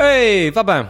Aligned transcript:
Ei, 0.00 0.52
vá 0.52 0.62
bem. 0.62 0.88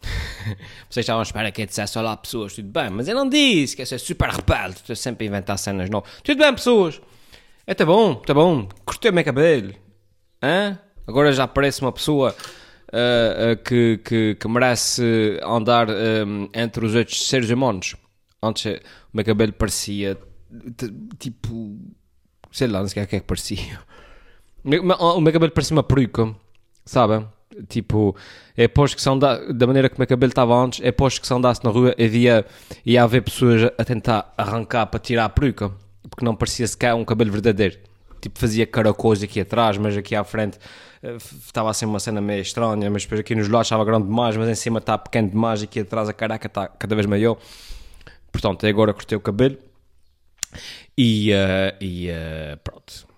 Vocês 0.88 1.02
estavam 1.02 1.18
à 1.18 1.22
espera 1.24 1.50
que 1.50 1.62
eu 1.62 1.66
dissesse 1.66 1.98
olá 1.98 2.16
pessoas, 2.16 2.54
tudo 2.54 2.68
bem, 2.68 2.88
mas 2.88 3.08
eu 3.08 3.14
não 3.16 3.28
disse, 3.28 3.74
que 3.74 3.82
eu 3.82 3.86
sou 3.86 3.98
super 3.98 4.28
rebelde, 4.28 4.76
estou 4.76 4.94
sempre 4.94 5.26
a 5.26 5.28
inventar 5.28 5.58
cenas 5.58 5.90
novas. 5.90 6.08
Tudo 6.22 6.38
bem, 6.38 6.54
pessoas? 6.54 7.00
É, 7.66 7.74
tá 7.74 7.84
bom, 7.84 8.14
tá 8.14 8.32
bom, 8.32 8.68
cortei 8.84 9.10
o 9.10 9.14
meu 9.14 9.24
cabelo. 9.24 9.74
Hã? 10.40 10.78
Agora 11.08 11.32
já 11.32 11.48
parece 11.48 11.80
uma 11.80 11.90
pessoa 11.90 12.32
uh, 12.92 13.52
uh, 13.52 13.56
que, 13.64 13.98
que, 14.04 14.36
que, 14.36 14.48
merece 14.48 15.40
andar 15.42 15.90
um, 15.90 16.48
entre 16.54 16.86
os 16.86 16.94
outros 16.94 17.26
seres 17.26 17.50
humanos. 17.50 17.96
Antes 18.40 18.64
o 19.12 19.16
meu 19.16 19.24
cabelo 19.24 19.52
parecia 19.52 20.16
tipo, 21.18 21.80
sei 22.52 22.68
lá, 22.68 22.78
não 22.78 22.88
sei 22.88 23.02
o 23.02 23.06
que 23.08 23.16
é 23.16 23.20
que 23.20 23.26
parecia. 23.26 23.80
O 24.62 25.20
meu 25.20 25.32
cabelo 25.32 25.50
parecia 25.52 25.74
uma 25.74 25.82
peruca, 25.82 26.36
sabem? 26.84 27.26
Tipo, 27.68 28.14
é 28.56 28.68
posto 28.68 28.94
que 28.94 29.02
se 29.02 29.10
anda, 29.10 29.52
da 29.52 29.66
maneira 29.66 29.88
que 29.88 29.96
o 29.96 29.98
meu 29.98 30.06
cabelo 30.06 30.30
estava 30.30 30.54
antes, 30.54 30.80
é 30.84 30.92
posto 30.92 31.20
que 31.20 31.26
se 31.26 31.34
andasse 31.34 31.64
na 31.64 31.70
rua 31.70 31.94
havia, 31.98 32.46
ia 32.86 33.02
haver 33.02 33.22
pessoas 33.22 33.72
a 33.76 33.84
tentar 33.84 34.32
arrancar 34.38 34.86
para 34.86 35.00
tirar 35.00 35.24
a 35.24 35.28
peruca, 35.28 35.72
porque 36.08 36.24
não 36.24 36.36
parecia 36.36 36.66
sequer 36.68 36.94
um 36.94 37.04
cabelo 37.04 37.32
verdadeiro. 37.32 37.76
Tipo, 38.20 38.38
fazia 38.38 38.66
caracóis 38.66 39.22
aqui 39.22 39.40
atrás, 39.40 39.78
mas 39.78 39.96
aqui 39.96 40.14
à 40.14 40.22
frente 40.22 40.58
uh, 41.02 41.16
estava 41.16 41.70
assim 41.70 41.86
uma 41.86 41.98
cena 41.98 42.20
meio 42.20 42.42
estranha, 42.42 42.88
mas 42.88 43.02
depois 43.02 43.20
aqui 43.20 43.34
nos 43.34 43.48
lados 43.48 43.66
estava 43.66 43.84
grande 43.84 44.06
demais, 44.06 44.36
mas 44.36 44.48
em 44.48 44.54
cima 44.54 44.78
está 44.78 44.96
pequeno 44.96 45.30
demais, 45.30 45.62
aqui 45.62 45.80
atrás 45.80 46.08
a 46.08 46.12
caraca 46.12 46.46
está 46.46 46.68
cada 46.68 46.94
vez 46.94 47.06
maior. 47.06 47.36
Portanto, 48.30 48.64
agora 48.64 48.94
cortei 48.94 49.18
o 49.18 49.20
cabelo 49.20 49.56
e, 50.96 51.32
uh, 51.32 51.76
e 51.80 52.10
uh, 52.10 52.56
pronto 52.62 53.10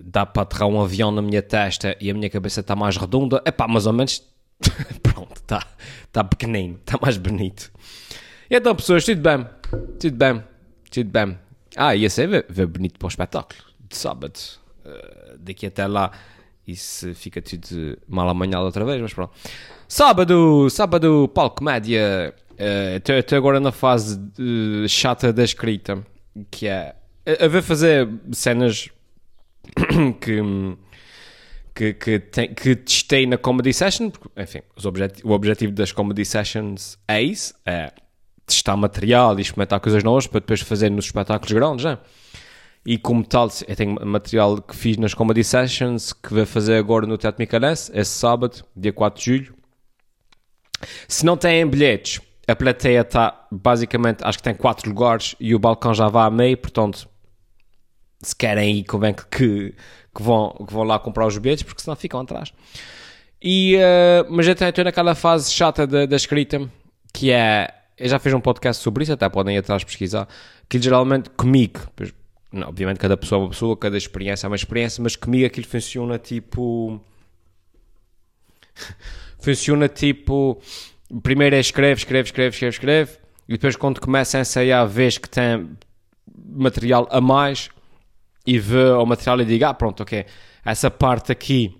dá 0.00 0.26
para 0.26 0.42
aterrar 0.42 0.68
um 0.68 0.80
avião 0.80 1.10
na 1.10 1.22
minha 1.22 1.42
testa 1.42 1.96
e 2.00 2.10
a 2.10 2.14
minha 2.14 2.30
cabeça 2.30 2.60
está 2.60 2.76
mais 2.76 2.96
redonda, 2.96 3.42
é 3.44 3.50
pá, 3.50 3.66
mais 3.66 3.86
ou 3.86 3.92
menos, 3.92 4.22
pronto, 5.02 5.36
está 5.36 5.66
tá 6.12 6.24
pequenino, 6.24 6.76
está 6.76 6.98
mais 7.00 7.16
bonito. 7.16 7.70
E 8.50 8.56
então, 8.56 8.74
pessoas, 8.74 9.04
tudo 9.04 9.20
bem, 9.20 9.46
tudo 9.98 10.16
bem, 10.16 10.44
tudo 10.90 11.10
bem. 11.10 11.38
Ah, 11.76 11.96
ia 11.96 12.08
ser 12.08 12.28
ver, 12.28 12.46
ver 12.48 12.66
bonito 12.66 12.98
para 12.98 13.06
o 13.06 13.08
espetáculo 13.08 13.60
de 13.88 13.96
sábado. 13.96 14.38
Uh, 14.84 15.38
daqui 15.38 15.66
até 15.66 15.86
lá, 15.86 16.12
isso 16.66 17.14
fica 17.14 17.42
tudo 17.42 17.98
mal 18.06 18.28
amanhado 18.28 18.64
outra 18.64 18.84
vez, 18.84 19.00
mas 19.00 19.12
pronto. 19.12 19.32
Sábado, 19.88 20.68
sábado, 20.70 21.28
palco 21.34 21.56
comédia. 21.56 22.34
Estou 22.96 23.16
uh, 23.16 23.40
agora 23.40 23.58
na 23.58 23.72
fase 23.72 24.16
de, 24.18 24.86
chata 24.88 25.32
da 25.32 25.42
escrita, 25.42 26.04
que 26.50 26.68
é 26.68 26.94
a 27.26 27.48
ver 27.48 27.62
fazer 27.62 28.08
cenas 28.32 28.88
que, 30.20 30.42
que, 31.74 31.94
que, 31.94 32.18
tem, 32.18 32.54
que 32.54 32.76
testei 32.76 33.26
na 33.26 33.36
Comedy 33.36 33.72
Session, 33.72 34.10
porque, 34.10 34.28
enfim, 34.40 34.60
objet 34.84 35.20
o 35.24 35.32
objetivo 35.32 35.72
das 35.72 35.92
Comedy 35.92 36.24
Sessions 36.24 36.98
é 37.08 37.20
isso, 37.20 37.54
é 37.66 37.92
testar 38.46 38.76
material 38.76 39.38
e 39.38 39.42
experimentar 39.42 39.80
coisas 39.80 40.02
novas 40.04 40.26
para 40.26 40.40
depois 40.40 40.60
fazer 40.60 40.90
nos 40.90 41.06
espetáculos 41.06 41.52
grandes, 41.52 41.84
né? 41.84 41.98
E 42.86 42.98
como 42.98 43.24
tal, 43.24 43.48
eu 43.66 43.76
tenho 43.76 43.94
material 44.06 44.60
que 44.60 44.76
fiz 44.76 44.98
nas 44.98 45.14
Comedy 45.14 45.42
Sessions 45.42 46.12
que 46.12 46.34
vou 46.34 46.44
fazer 46.44 46.76
agora 46.76 47.06
no 47.06 47.16
Teatro 47.16 47.40
Micanés, 47.40 47.90
esse 47.94 48.10
sábado, 48.10 48.62
dia 48.76 48.92
4 48.92 49.22
de 49.22 49.24
julho. 49.24 49.54
Se 51.08 51.24
não 51.24 51.34
têm 51.34 51.66
bilhetes, 51.66 52.20
a 52.46 52.54
plateia 52.54 53.00
está 53.00 53.46
basicamente, 53.50 54.22
acho 54.22 54.36
que 54.36 54.44
tem 54.44 54.54
4 54.54 54.88
lugares 54.88 55.34
e 55.40 55.54
o 55.54 55.58
balcão 55.58 55.94
já 55.94 56.08
vai 56.08 56.26
a 56.26 56.30
meio, 56.30 56.58
portanto, 56.58 57.08
se 58.28 58.36
querem 58.36 58.78
ir, 58.78 58.84
convém 58.84 59.14
que, 59.14 59.24
que, 59.26 59.74
que, 60.14 60.22
vão, 60.22 60.50
que 60.66 60.72
vão 60.72 60.84
lá 60.84 60.98
comprar 60.98 61.26
os 61.26 61.36
bilhetes, 61.38 61.62
porque 61.62 61.82
senão 61.82 61.96
ficam 61.96 62.20
atrás. 62.20 62.52
E, 63.42 63.76
uh, 63.76 64.26
mas 64.30 64.46
eu 64.46 64.54
estou 64.54 64.84
naquela 64.84 65.14
fase 65.14 65.52
chata 65.52 65.86
da, 65.86 66.06
da 66.06 66.16
escrita, 66.16 66.66
que 67.12 67.30
é. 67.30 67.68
Eu 67.96 68.08
já 68.08 68.18
fiz 68.18 68.32
um 68.32 68.40
podcast 68.40 68.82
sobre 68.82 69.04
isso, 69.04 69.12
até 69.12 69.28
podem 69.28 69.54
ir 69.54 69.58
atrás 69.58 69.84
pesquisar. 69.84 70.26
Que 70.68 70.80
geralmente 70.80 71.30
comigo, 71.30 71.80
não, 72.50 72.68
obviamente 72.68 72.98
cada 72.98 73.16
pessoa 73.16 73.40
é 73.40 73.44
uma 73.44 73.50
pessoa, 73.50 73.76
cada 73.76 73.96
experiência 73.96 74.46
é 74.46 74.48
uma 74.48 74.56
experiência, 74.56 75.02
mas 75.02 75.14
comigo 75.14 75.44
aquilo 75.44 75.66
funciona 75.66 76.18
tipo. 76.18 77.00
funciona 79.38 79.88
tipo. 79.88 80.60
Primeiro 81.22 81.54
é 81.54 81.60
escreve, 81.60 82.00
escreve, 82.00 82.28
escreve, 82.28 82.54
escreve, 82.54 82.74
escreve, 82.74 83.18
e 83.48 83.52
depois 83.52 83.76
quando 83.76 84.00
começa 84.00 84.38
a 84.38 84.40
ensaiar, 84.40 84.86
vês 84.88 85.18
que 85.18 85.28
tem 85.28 85.68
material 86.46 87.06
a 87.10 87.20
mais, 87.20 87.68
e 88.46 88.58
vê 88.58 88.90
o 88.90 89.06
material 89.06 89.40
e 89.40 89.44
diga, 89.44 89.70
ah, 89.70 89.74
pronto, 89.74 90.02
ok, 90.02 90.24
essa 90.64 90.90
parte 90.90 91.32
aqui. 91.32 91.76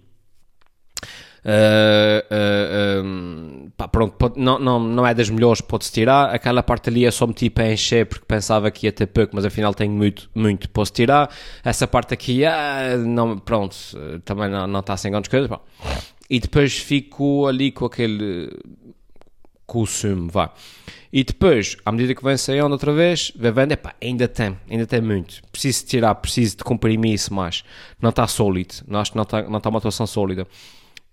Uh, 1.44 2.24
uh, 2.32 3.04
um, 3.04 3.70
pá, 3.76 3.86
pronto, 3.86 4.14
pode, 4.16 4.40
não, 4.40 4.58
não, 4.58 4.80
não 4.80 5.06
é 5.06 5.12
das 5.12 5.28
melhores, 5.28 5.60
pode-se 5.60 5.92
tirar. 5.92 6.34
Aquela 6.34 6.62
parte 6.62 6.88
ali 6.88 7.04
é 7.04 7.10
só 7.10 7.26
meti 7.26 7.50
para 7.50 7.70
encher 7.70 8.06
porque 8.06 8.24
pensava 8.26 8.70
que 8.70 8.86
ia 8.86 8.92
ter 8.92 9.06
pouco, 9.06 9.36
mas 9.36 9.44
afinal 9.44 9.74
tenho 9.74 9.92
muito, 9.92 10.30
muito, 10.34 10.70
posso 10.70 10.92
tirar. 10.92 11.30
Essa 11.62 11.86
parte 11.86 12.14
aqui, 12.14 12.46
ah, 12.46 12.96
não, 12.96 13.38
pronto, 13.38 13.76
também 14.24 14.48
não, 14.48 14.66
não 14.66 14.80
está 14.80 14.96
sem 14.96 15.10
grandes 15.10 15.28
coisas. 15.28 15.48
Pá. 15.48 15.60
E 16.30 16.40
depois 16.40 16.78
fico 16.78 17.46
ali 17.46 17.70
com 17.70 17.84
aquele. 17.84 18.50
Com 19.66 19.84
vá. 20.30 20.52
E 21.12 21.22
depois, 21.22 21.76
à 21.84 21.92
medida 21.92 22.14
que 22.14 22.24
vem 22.24 22.36
saindo 22.36 22.70
outra 22.70 22.92
vez, 22.92 23.32
vai 23.36 23.52
vendo, 23.52 23.72
epá, 23.72 23.94
ainda 24.02 24.26
tem, 24.26 24.58
ainda 24.68 24.86
tem 24.86 25.00
muito. 25.00 25.40
Preciso 25.50 25.86
tirar, 25.86 26.14
preciso 26.16 26.56
de 26.56 26.64
comprimir 26.64 27.14
isso 27.14 27.32
mais. 27.32 27.64
Não 28.00 28.10
está 28.10 28.26
sólido, 28.26 28.74
não, 28.86 29.00
acho 29.00 29.12
que 29.12 29.16
não 29.16 29.22
está, 29.22 29.42
não 29.42 29.58
está 29.58 29.70
uma 29.70 29.78
atuação 29.78 30.06
sólida. 30.06 30.46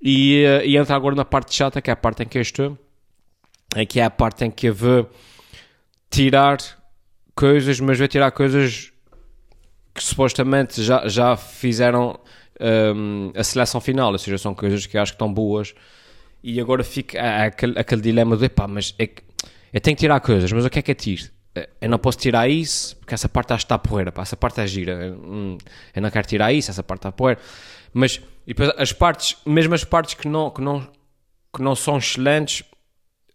E, 0.01 0.44
eh, 0.44 0.66
e 0.66 0.78
entra 0.78 0.95
agora 0.95 1.16
na 1.16 1.23
parte 1.23 1.53
chata, 1.53 1.81
que 1.81 1.89
é 1.89 1.94
a 1.94 1.95
parte 1.95 2.23
em 2.23 2.28
que 2.28 2.38
eu 2.38 2.41
estou, 2.41 2.78
é 3.75 3.85
que 3.85 4.00
é 4.00 4.03
a 4.03 4.09
parte 4.09 4.44
em 4.44 4.51
que 4.51 4.68
eu 4.69 4.73
vou 4.73 5.09
tirar 6.09 6.57
coisas, 7.35 7.79
mas 7.79 8.00
vou 8.00 8.07
tirar 8.07 8.31
coisas 8.31 8.91
que 9.94 10.03
supostamente 10.03 10.81
já, 10.83 11.07
já 11.07 11.38
fizeram 11.38 12.19
um, 12.95 13.31
a 13.35 13.44
seleção 13.44 13.79
final, 13.79 14.12
ou 14.12 14.18
seja, 14.18 14.38
são 14.38 14.53
coisas 14.53 14.85
que 14.85 14.97
acho 14.97 15.12
que 15.12 15.16
estão 15.16 15.31
boas. 15.31 15.73
E 16.44 16.59
agora 16.59 16.84
fica 16.84 17.46
aquele, 17.46 17.79
aquele 17.79 18.02
dilema 18.02 18.35
de, 18.35 18.46
epá, 18.46 18.68
mas 18.68 18.96
é 18.97 19.07
que 19.07 19.22
eu 19.74 19.79
tenho 19.79 19.96
que 19.96 20.02
tirar 20.02 20.19
coisas, 20.19 20.52
mas 20.52 20.66
o 20.66 20.69
que 20.69 20.79
é 20.79 20.81
que 20.81 20.91
é 20.91 20.96
tiro? 20.96 21.29
Eu 21.81 21.90
não 21.90 22.00
posso 22.00 22.18
tirar 22.18 22.47
isso, 22.50 22.96
porque 22.97 23.13
essa 23.13 23.28
parte 23.28 23.53
está 23.53 23.78
porreira, 23.78 24.12
pá, 24.12 24.22
essa 24.22 24.38
parte 24.38 24.62
é 24.62 24.68
gira. 24.68 24.94
Eu, 24.94 25.57
não 26.01 26.09
quero 26.09 26.28
tirar 26.28 26.51
isso, 26.53 26.72
essa 26.72 26.84
parte 26.84 27.01
está 27.01 27.12
porreira. 27.12 27.41
Mas, 27.94 28.22
e 28.47 28.53
depois 28.53 28.72
as 28.78 28.94
partes, 28.94 29.38
mesmo 29.46 29.74
as 29.74 29.84
partes 29.84 30.13
que 30.13 30.28
não, 30.28 30.50
que 30.50 30.62
não, 30.62 30.88
que 31.53 31.62
não 31.62 31.75
são 31.75 31.97
excelentes, 31.97 32.62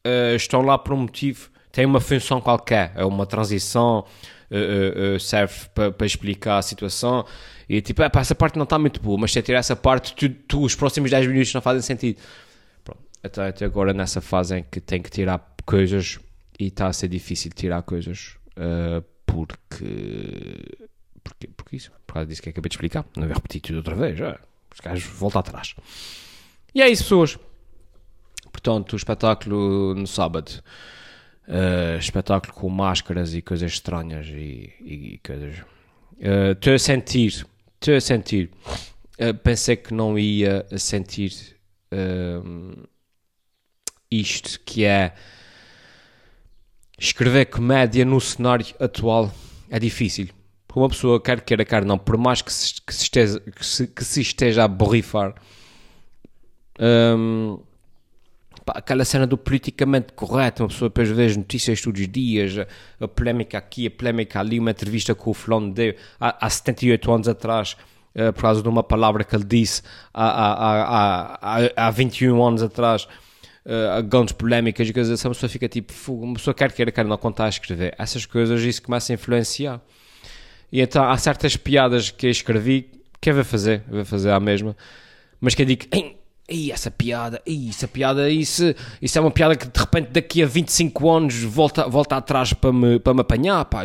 uh, 0.06 0.34
estão 0.34 0.62
lá 0.62 0.78
por 0.78 0.95
um 0.95 0.99
motivo, 0.99 1.50
têm 1.71 1.84
uma 1.84 2.00
função 2.00 2.41
qualquer, 2.41 2.93
é 2.97 3.05
uma 3.05 3.27
transição, 3.27 4.05
uh, 4.50 5.16
uh, 5.16 5.21
serve 5.21 5.69
para 5.75 5.93
pa 5.93 6.06
explicar 6.06 6.59
a 6.59 6.62
situação. 6.62 7.25
E 7.69 7.81
tipo, 7.83 8.03
é, 8.03 8.11
essa 8.15 8.34
parte 8.34 8.56
não 8.56 8.65
está 8.65 8.78
muito 8.78 9.00
boa, 9.00 9.19
mas 9.19 9.33
se 9.33 9.39
eu 9.39 9.43
tirar 9.43 9.59
essa 9.59 9.77
parte, 9.77 10.15
tu, 10.15 10.28
tu, 10.28 10.62
os 10.62 10.75
próximos 10.75 11.11
10 11.11 11.27
minutos 11.27 11.53
não 11.53 11.61
fazem 11.61 11.83
sentido. 11.83 12.19
Pronto, 13.29 13.41
até, 13.41 13.65
agora 13.65 13.93
nessa 13.93 14.21
fase 14.21 14.59
em 14.59 14.63
que 14.63 14.81
tenho 14.81 15.03
que 15.03 15.11
tirar 15.11 15.55
coisas 15.65 16.19
e 16.59 16.69
está 16.69 16.87
a 16.87 16.93
ser 16.93 17.09
difícil 17.09 17.51
tirar 17.53 17.83
coisas 17.83 18.37
uh, 18.57 19.05
porque, 19.27 20.79
porque. 21.23 21.49
Porque 21.57 21.77
isso, 21.77 21.91
por 22.07 22.15
causa 22.15 22.27
disso 22.29 22.41
que 22.41 22.49
acabei 22.49 22.69
de 22.69 22.75
explicar. 22.75 23.05
Não 23.17 23.27
vai 23.27 23.35
repetir 23.35 23.61
tudo 23.61 23.77
outra 23.79 23.95
vez. 23.95 24.19
Os 24.73 24.81
gajos 24.81 25.05
voltam 25.05 25.41
atrás. 25.41 25.75
E 26.75 26.81
é 26.81 26.89
isso, 26.89 27.03
pessoas. 27.03 27.39
Portanto, 28.53 28.93
o 28.93 28.97
espetáculo 28.97 29.95
no 29.95 30.07
sábado. 30.07 30.63
Uh, 31.49 31.99
espetáculo 31.99 32.53
com 32.55 32.69
máscaras 32.69 33.35
e 33.35 33.41
coisas 33.43 33.73
estranhas 33.73 34.27
e, 34.29 34.73
e 34.81 35.21
coisas. 35.25 35.63
Estou 36.19 36.73
uh, 36.73 36.77
a 36.77 36.79
sentir. 36.79 37.47
Estou 37.75 37.97
a 37.97 38.01
sentir. 38.01 38.51
Uh, 39.21 39.35
pensei 39.35 39.77
que 39.77 39.93
não 39.93 40.19
ia 40.19 40.67
sentir 40.77 41.57
isto 44.11 44.61
que 44.65 44.85
é 44.85 45.13
escrever 46.99 47.47
comédia 47.47 48.05
no 48.05 48.21
cenário 48.21 48.67
atual 48.81 49.33
é 49.71 49.79
difícil. 49.79 50.29
Para 50.67 50.79
uma 50.79 50.89
pessoa, 50.89 51.21
quer 51.21 51.41
queira, 51.41 51.65
quer 51.65 51.85
não, 51.85 51.99
por 51.99 52.17
mais 52.17 52.43
que 52.43 52.53
se, 52.53 52.81
que 52.81 52.95
se, 52.95 53.03
esteja, 53.05 53.41
que 53.41 53.65
se, 53.65 53.87
que 53.87 54.05
se 54.05 54.21
esteja 54.21 54.65
a 54.65 54.69
borrifar, 54.69 55.35
hum, 56.79 57.59
pá, 58.65 58.75
aquela 58.77 59.05
cena 59.05 59.27
do 59.27 59.39
politicamente 59.39 60.13
correto, 60.13 60.63
uma 60.63 60.69
pessoa 60.69 60.89
depois 60.89 61.09
vê 61.11 61.27
as 61.27 61.37
notícias 61.37 61.81
todos 61.81 62.01
os 62.01 62.09
dias, 62.09 62.59
a, 62.59 62.67
a 63.05 63.09
polémica 63.09 63.57
aqui, 63.59 63.87
a 63.87 63.91
polémica 63.91 64.41
ali, 64.41 64.59
uma 64.59 64.71
entrevista 64.71 65.15
com 65.15 65.31
o 65.31 65.35
fulano 65.35 65.73
de 65.73 65.97
há, 66.21 66.47
há 66.47 66.51
78 66.51 67.13
anos 67.13 67.29
atrás, 67.29 67.77
uh, 68.15 68.33
por 68.33 68.43
causa 68.43 68.63
de 68.63 68.69
uma 68.69 68.83
palavra 68.83 69.25
que 69.25 69.35
ele 69.35 69.45
disse 69.45 69.83
há, 70.13 70.27
há, 70.27 70.53
há, 70.53 71.39
há, 71.41 71.87
há 71.87 71.91
21 71.91 72.43
anos 72.43 72.63
atrás, 72.63 73.09
uh, 73.66 74.03
grandes 74.03 74.33
polémicas 74.33 74.89
e 74.89 74.92
coisas 74.92 75.13
assim, 75.13 75.28
pessoa 75.28 75.51
fica 75.51 75.68
tipo, 75.68 75.92
uma 76.13 76.34
pessoa 76.34 76.54
quer 76.54 76.72
queira, 76.72 76.91
quer 76.91 77.04
não 77.04 77.18
contar 77.18 77.47
a 77.47 77.48
escrever. 77.48 77.95
Essas 77.98 78.24
coisas, 78.24 78.63
isso 78.63 78.83
começa 78.83 79.13
a 79.13 79.15
influenciar. 79.15 79.80
E 80.72 80.80
então 80.80 81.04
há 81.04 81.16
certas 81.18 81.57
piadas 81.57 82.10
que 82.10 82.27
eu 82.27 82.30
escrevi 82.30 82.91
que 83.21 83.30
eu 83.30 83.34
vou 83.34 83.45
fazer, 83.45 83.83
eu 83.89 83.97
vou 83.97 84.04
fazer 84.04 84.30
a 84.30 84.41
mesma, 84.41 84.77
mas 85.41 85.54
que 85.54 85.63
eu 85.63 85.66
digo, 85.66 85.84
Ih, 86.48 86.71
essa 86.71 86.92
piada, 86.92 87.42
ih, 87.45 87.71
essa 87.71 87.89
piada, 87.89 88.30
isso, 88.30 88.72
isso 89.03 89.18
é 89.18 89.21
uma 89.21 89.33
piada 89.33 89.57
que 89.57 89.66
de 89.66 89.80
repente 89.80 90.10
daqui 90.10 90.45
a 90.45 90.47
25 90.47 91.10
anos 91.10 91.42
volta, 91.42 91.89
volta 91.89 92.16
atrás 92.16 92.53
para 92.53 92.72
me, 92.72 93.01
para 93.01 93.15
me 93.15 93.21
apanhar, 93.21 93.65
pá, 93.65 93.83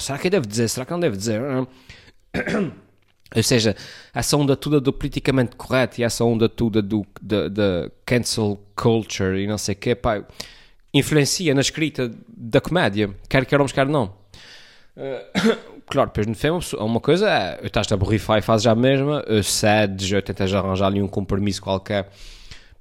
será 0.00 0.18
que 0.18 0.30
deve 0.30 0.46
dizer, 0.46 0.68
será 0.68 0.86
que 0.86 0.92
não 0.92 1.00
deve 1.00 1.18
dizer? 1.18 1.42
Ou 3.34 3.42
seja, 3.42 3.74
essa 4.14 4.36
onda 4.36 4.56
toda 4.56 4.80
do 4.80 4.92
politicamente 4.92 5.56
correto 5.56 6.00
e 6.00 6.04
essa 6.04 6.24
onda 6.24 6.48
toda 6.48 6.82
do, 6.82 7.06
da, 7.20 7.90
cancel 8.04 8.60
culture 8.76 9.42
e 9.42 9.46
não 9.46 9.58
sei 9.58 9.74
o 9.74 9.78
quê, 9.78 9.94
pá, 9.94 10.22
influencia 10.92 11.54
na 11.54 11.60
escrita 11.60 12.12
da 12.28 12.60
comédia, 12.60 13.10
quer 13.28 13.46
queiramos, 13.46 13.72
quer 13.72 13.86
não. 13.86 14.14
Uh, 14.94 15.82
claro, 15.86 16.10
depois 16.10 16.26
no 16.26 16.34
filme, 16.34 16.60
uma 16.78 17.00
coisa 17.00 17.30
é, 17.30 17.60
eu 17.62 17.66
estás 17.66 17.90
a 17.90 17.96
borrifar 17.96 18.38
e 18.38 18.42
fazes 18.42 18.66
a 18.66 18.74
mesma, 18.74 19.24
cedes, 19.42 20.10
eu 20.12 20.20
tentas 20.20 20.52
arranjar 20.52 20.86
ali 20.86 21.00
um 21.00 21.08
compromisso 21.08 21.62
qualquer, 21.62 22.10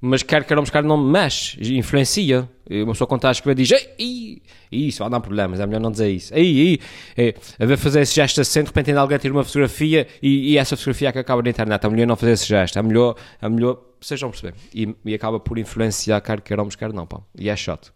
mas 0.01 0.23
quer 0.23 0.43
queiramos, 0.43 0.71
quer 0.71 0.83
não 0.83 0.97
mexe, 0.97 1.59
influencia. 1.77 2.49
Uma 2.67 2.93
pessoa 2.93 3.07
quando 3.07 3.19
está 3.19 3.29
a 3.29 3.31
escrever 3.33 3.53
diz, 3.53 3.71
ei, 3.99 4.41
isso 4.71 4.99
vai 4.99 5.09
dar 5.11 5.19
problemas, 5.19 5.59
é 5.59 5.67
melhor 5.67 5.79
não 5.79 5.91
dizer 5.91 6.09
isso. 6.09 6.33
Ei, 6.33 6.59
ei, 6.59 6.79
é, 7.15 7.35
a 7.59 7.65
ver 7.67 7.77
fazer 7.77 8.01
esse 8.01 8.15
gesto 8.15 8.41
assim, 8.41 8.61
de 8.61 8.67
repente 8.67 8.89
ainda 8.89 9.01
alguém 9.01 9.19
tira 9.19 9.31
uma 9.31 9.43
fotografia 9.43 10.07
e, 10.21 10.53
e, 10.53 10.57
essa 10.57 10.75
fotografia 10.75 11.09
é 11.09 11.11
que 11.11 11.19
acaba 11.19 11.43
na 11.43 11.49
internet, 11.51 11.85
é 11.85 11.89
melhor 11.89 12.07
não 12.07 12.15
fazer 12.15 12.31
esse 12.31 12.47
gesto, 12.47 12.79
é 12.79 12.81
melhor, 12.81 13.15
é 13.39 13.47
melhor, 13.47 13.79
vocês 13.99 14.19
vão 14.19 14.31
perceber. 14.31 14.55
E, 14.73 14.95
e 15.05 15.13
acaba 15.13 15.39
por 15.39 15.59
influenciar, 15.59 16.19
quer 16.21 16.41
queiramos, 16.41 16.75
quer 16.75 16.91
não, 16.91 17.05
pá. 17.05 17.21
E 17.37 17.47
é 17.47 17.55
chato. 17.55 17.93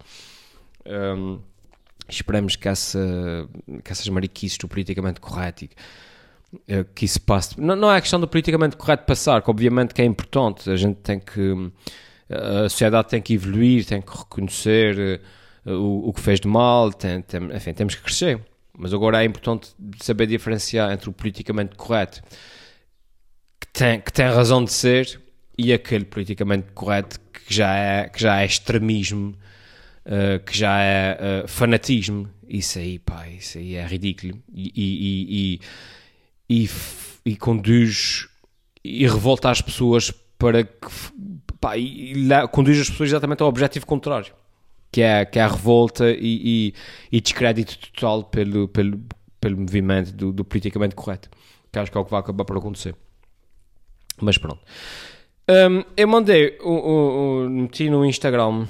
Um, 0.86 1.40
esperamos 2.08 2.56
que, 2.56 2.68
essa, 2.68 3.00
que 3.84 3.92
essas 3.92 4.08
mariquices 4.10 4.60
do 4.60 4.68
politicamente 4.68 5.20
correto 5.20 5.68
que 6.94 7.06
isso 7.06 7.22
passe. 7.22 7.60
Não, 7.60 7.76
não 7.76 7.92
é 7.92 7.98
a 7.98 8.02
questão 8.02 8.20
do 8.20 8.28
politicamente 8.28 8.76
correto 8.76 9.06
passar, 9.06 9.42
que 9.42 9.50
obviamente 9.50 9.94
que 9.94 10.02
é 10.02 10.06
importante, 10.06 10.70
a 10.70 10.76
gente 10.76 10.98
tem 10.98 11.20
que. 11.20 11.72
A 12.30 12.70
sociedade 12.70 13.10
tem 13.10 13.22
que 13.22 13.34
evoluir, 13.36 13.86
tem 13.86 14.02
que 14.02 14.18
reconhecer 14.18 15.22
uh, 15.66 15.72
o, 15.72 16.10
o, 16.10 16.14
que 16.14 16.22
fez 16.22 16.40
de 16.40 16.48
mal, 16.48 16.92
tem, 16.92 17.22
tem, 17.22 17.40
enfim, 17.56 17.74
temos 17.74 17.94
que 17.94 18.02
crescer. 18.02 18.42
Mas 18.76 18.94
agora 18.94 19.22
é 19.22 19.26
importante 19.26 19.76
saber 20.02 20.26
diferenciar 20.26 20.92
entre 20.92 21.08
o 21.08 21.14
politicamente 21.14 21.76
correto, 21.76 22.22
que 23.60 23.68
tem, 23.68 24.02
que 24.02 24.12
tem 24.12 24.26
razão 24.26 24.64
de 24.64 24.74
ser, 24.74 25.22
e 25.58 25.72
aquele 25.72 26.06
politicamente 26.06 26.72
correto 26.74 27.20
que 27.32 27.54
já 27.54 27.76
é, 27.76 28.10
que 28.10 28.20
já 28.20 28.42
é 28.42 28.46
extremismo 28.46 29.36
uh, 30.06 30.44
que 30.46 30.58
já 30.58 30.82
é 30.82 31.44
uh, 31.44 31.48
fanatismo. 31.48 32.30
Isso 32.48 32.78
aí, 32.80 33.00
pá, 33.00 33.28
isso 33.28 33.58
aí 33.58 33.76
é 33.76 33.86
ridículo. 33.86 34.40
E, 34.54 34.72
e, 34.76 35.56
e, 35.56 35.60
e 36.50 37.36
conduz 37.36 38.28
e 38.84 39.08
revolta 39.08 39.50
as 39.50 39.62
pessoas 39.62 40.12
para 40.38 40.64
que 40.64 40.88
pá, 41.60 41.78
e, 41.78 42.14
e 42.14 42.48
conduz 42.52 42.80
as 42.80 42.90
pessoas 42.90 43.10
exatamente 43.10 43.42
ao 43.42 43.50
objetivo 43.50 43.86
contrário 43.86 44.34
que 44.92 45.02
é, 45.02 45.26
que 45.26 45.40
é 45.40 45.42
a 45.42 45.48
revolta 45.48 46.10
e, 46.10 46.18
e, 46.22 46.74
e 47.12 47.20
descrédito 47.20 47.78
total 47.78 48.24
pelo, 48.24 48.68
pelo, 48.68 49.02
pelo 49.42 49.58
movimento 49.58 50.14
do, 50.14 50.32
do, 50.32 50.46
politicamente 50.46 50.96
correto 50.96 51.30
que 51.76 51.80
acho 51.80 51.92
que 51.92 51.98
é 51.98 52.02
o 52.02 52.06
que 52.06 52.12
vai 52.12 52.22
acabar 52.22 52.46
por 52.46 52.58
acontecer. 52.58 52.96
Mas 54.22 54.38
pronto. 54.38 54.62
Um, 55.50 55.84
eu 55.98 56.08
mandei 56.08 56.58
meti 57.50 57.90
no 57.90 58.06
Instagram. 58.06 58.66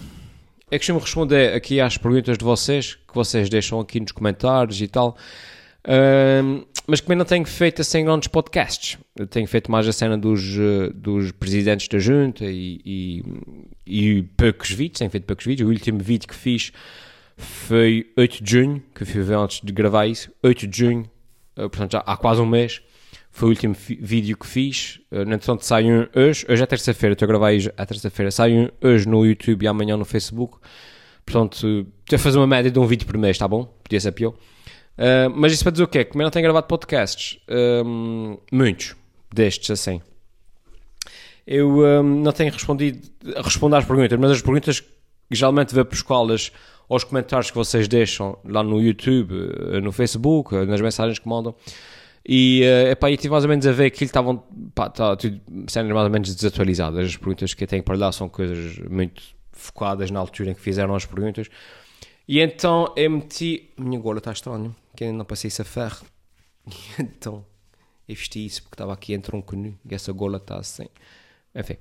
É 0.72 0.80
que 0.80 0.92
me 0.92 1.00
responder 1.00 1.54
aqui 1.54 1.80
às 1.80 1.98
perguntas 1.98 2.38
de 2.38 2.44
vocês, 2.44 2.96
que 2.96 3.14
vocês 3.14 3.48
deixam 3.48 3.80
aqui 3.80 4.00
nos 4.00 4.12
comentários 4.12 4.82
e 4.82 4.88
tal. 4.88 5.16
Uh, 5.86 6.66
mas 6.88 7.04
eu 7.08 7.16
não 7.16 7.26
tenho 7.26 7.46
feito 7.46 7.82
assim 7.82 8.04
grandes 8.04 8.28
podcasts, 8.28 8.98
eu 9.18 9.26
tenho 9.26 9.48
feito 9.48 9.72
mais 9.72 9.88
a 9.88 9.94
cena 9.94 10.18
dos, 10.18 10.58
uh, 10.58 10.94
dos 10.94 11.32
presidentes 11.32 11.88
da 11.88 11.98
junta 11.98 12.46
e, 12.46 12.82
e, 12.86 13.24
e, 13.86 14.24
poucos 14.38 14.72
vídeos, 14.72 15.00
tenho 15.00 15.10
feito 15.10 15.26
poucos 15.26 15.46
vídeos. 15.46 15.68
O 15.68 15.72
último 15.72 16.00
vídeo 16.00 16.28
que 16.28 16.36
fiz 16.36 16.72
foi 17.38 18.12
8 18.18 18.44
de 18.44 18.52
junho, 18.52 18.84
que 18.94 19.04
fui 19.04 19.22
ver 19.22 19.36
antes 19.36 19.62
de 19.64 19.74
gravar 19.74 20.06
isso, 20.06 20.32
8 20.44 20.68
de 20.68 20.78
junho, 20.78 21.10
uh, 21.58 21.70
portanto 21.70 21.94
já 21.94 22.00
há 22.00 22.16
quase 22.16 22.42
um 22.42 22.46
mês. 22.46 22.82
Foi 23.32 23.50
o 23.50 23.52
último 23.52 23.76
vídeo 24.00 24.38
que 24.38 24.48
fiz. 24.48 25.02
Uh, 25.12 25.26
no 25.26 25.34
entanto, 25.34 25.66
sai 25.66 25.92
um 25.92 26.08
hoje. 26.16 26.46
Hoje 26.48 26.64
é 26.64 26.66
terça-feira, 26.66 27.14
estou 27.14 27.26
a 27.26 27.28
gravar 27.28 27.52
hoje 27.52 27.70
à 27.76 27.86
terça-feira. 27.86 28.32
Sai 28.32 28.54
um 28.54 28.70
hoje 28.82 29.06
no 29.10 29.26
YouTube 29.26 29.64
e 29.64 29.68
amanhã 29.68 29.98
no 29.98 30.06
Facebook. 30.06 30.58
Portanto, 31.26 31.86
estou 32.04 32.16
a 32.16 32.20
fazer 32.20 32.38
uma 32.38 32.48
média 32.48 32.72
de 32.72 32.80
um 32.80 32.86
vídeo 32.86 33.06
por 33.06 33.18
mês, 33.18 33.36
está 33.36 33.46
bom? 33.46 33.66
Podia 33.84 34.00
ser 34.00 34.14
pior. 34.14 34.36
Uh, 34.98 35.30
mas 35.36 35.52
isso 35.54 35.64
para 35.64 35.72
dizer 35.72 35.84
o 35.84 35.88
quê? 35.88 36.06
Como 36.06 36.22
eu 36.22 36.26
não 36.26 36.32
tenho 36.32 36.44
gravado 36.44 36.68
podcasts, 36.68 37.40
muitos 38.52 38.96
destes 39.34 39.72
assim, 39.72 40.02
eu 41.46 42.04
não 42.04 42.32
tenho 42.32 42.52
respondido 42.52 43.08
a 43.36 43.42
responder 43.42 43.76
às 43.76 43.86
perguntas, 43.86 44.18
mas 44.18 44.32
as 44.32 44.42
perguntas 44.42 44.84
geralmente 45.30 45.74
vou 45.74 45.84
buscá-las 45.84 46.52
aos 46.90 47.04
comentários 47.04 47.50
que 47.50 47.58
vocês 47.58 47.88
deixam 47.88 48.38
lá 48.46 48.64
no 48.64 48.82
YouTube, 48.82 49.34
eh, 49.74 49.82
no 49.82 49.92
Facebook, 49.92 50.56
nas 50.66 50.82
mensagens 50.82 51.20
que 51.20 51.28
mandam. 51.28 51.56
E, 52.28 52.64
uh, 52.64 52.90
epá, 52.90 53.12
e 53.12 53.18
tive 53.18 53.30
mais 53.30 53.44
ou 53.44 53.50
menos 53.50 53.68
a 53.68 53.72
ver 53.72 53.92
que 53.92 54.04
estavam 54.04 54.44
tá, 54.74 55.16
tudo, 55.16 55.40
cenas 55.68 55.92
mais 55.92 56.06
ou 56.06 56.10
menos 56.10 56.34
desatualizadas. 56.34 57.06
As 57.10 57.18
perguntas 57.18 57.54
que 57.54 57.64
eu 57.64 57.68
tenho 57.68 57.84
para 57.84 57.98
dar 57.98 58.12
são 58.12 58.28
coisas 58.28 58.80
muito 58.90 59.22
focadas 59.52 60.10
na 60.10 60.20
altura 60.20 60.50
em 60.50 60.54
que 60.56 60.62
fizeram 60.62 60.96
as 60.96 61.06
perguntas. 61.06 61.48
E 62.28 62.40
então 62.40 62.92
eu 62.96 63.12
meti. 63.12 63.70
Minha 63.78 64.00
gola 64.00 64.18
está 64.18 64.32
estranha, 64.32 64.72
que 64.96 65.04
ainda 65.04 65.18
não 65.18 65.26
passei 65.26 65.50
isso 65.50 65.62
a 65.62 65.66
ferro. 65.66 66.06
E 66.68 67.02
então 67.02 67.46
eu 68.08 68.16
vesti 68.16 68.46
isso 68.46 68.64
porque 68.64 68.76
estava 68.76 68.94
aqui 68.94 69.14
entre 69.14 69.36
um 69.36 69.42
canu 69.42 69.78
e 69.90 69.96
essa 69.96 70.12
gola 70.12 70.38
está 70.38 70.58
assim. 70.58 70.88
Enfim. 71.54 71.78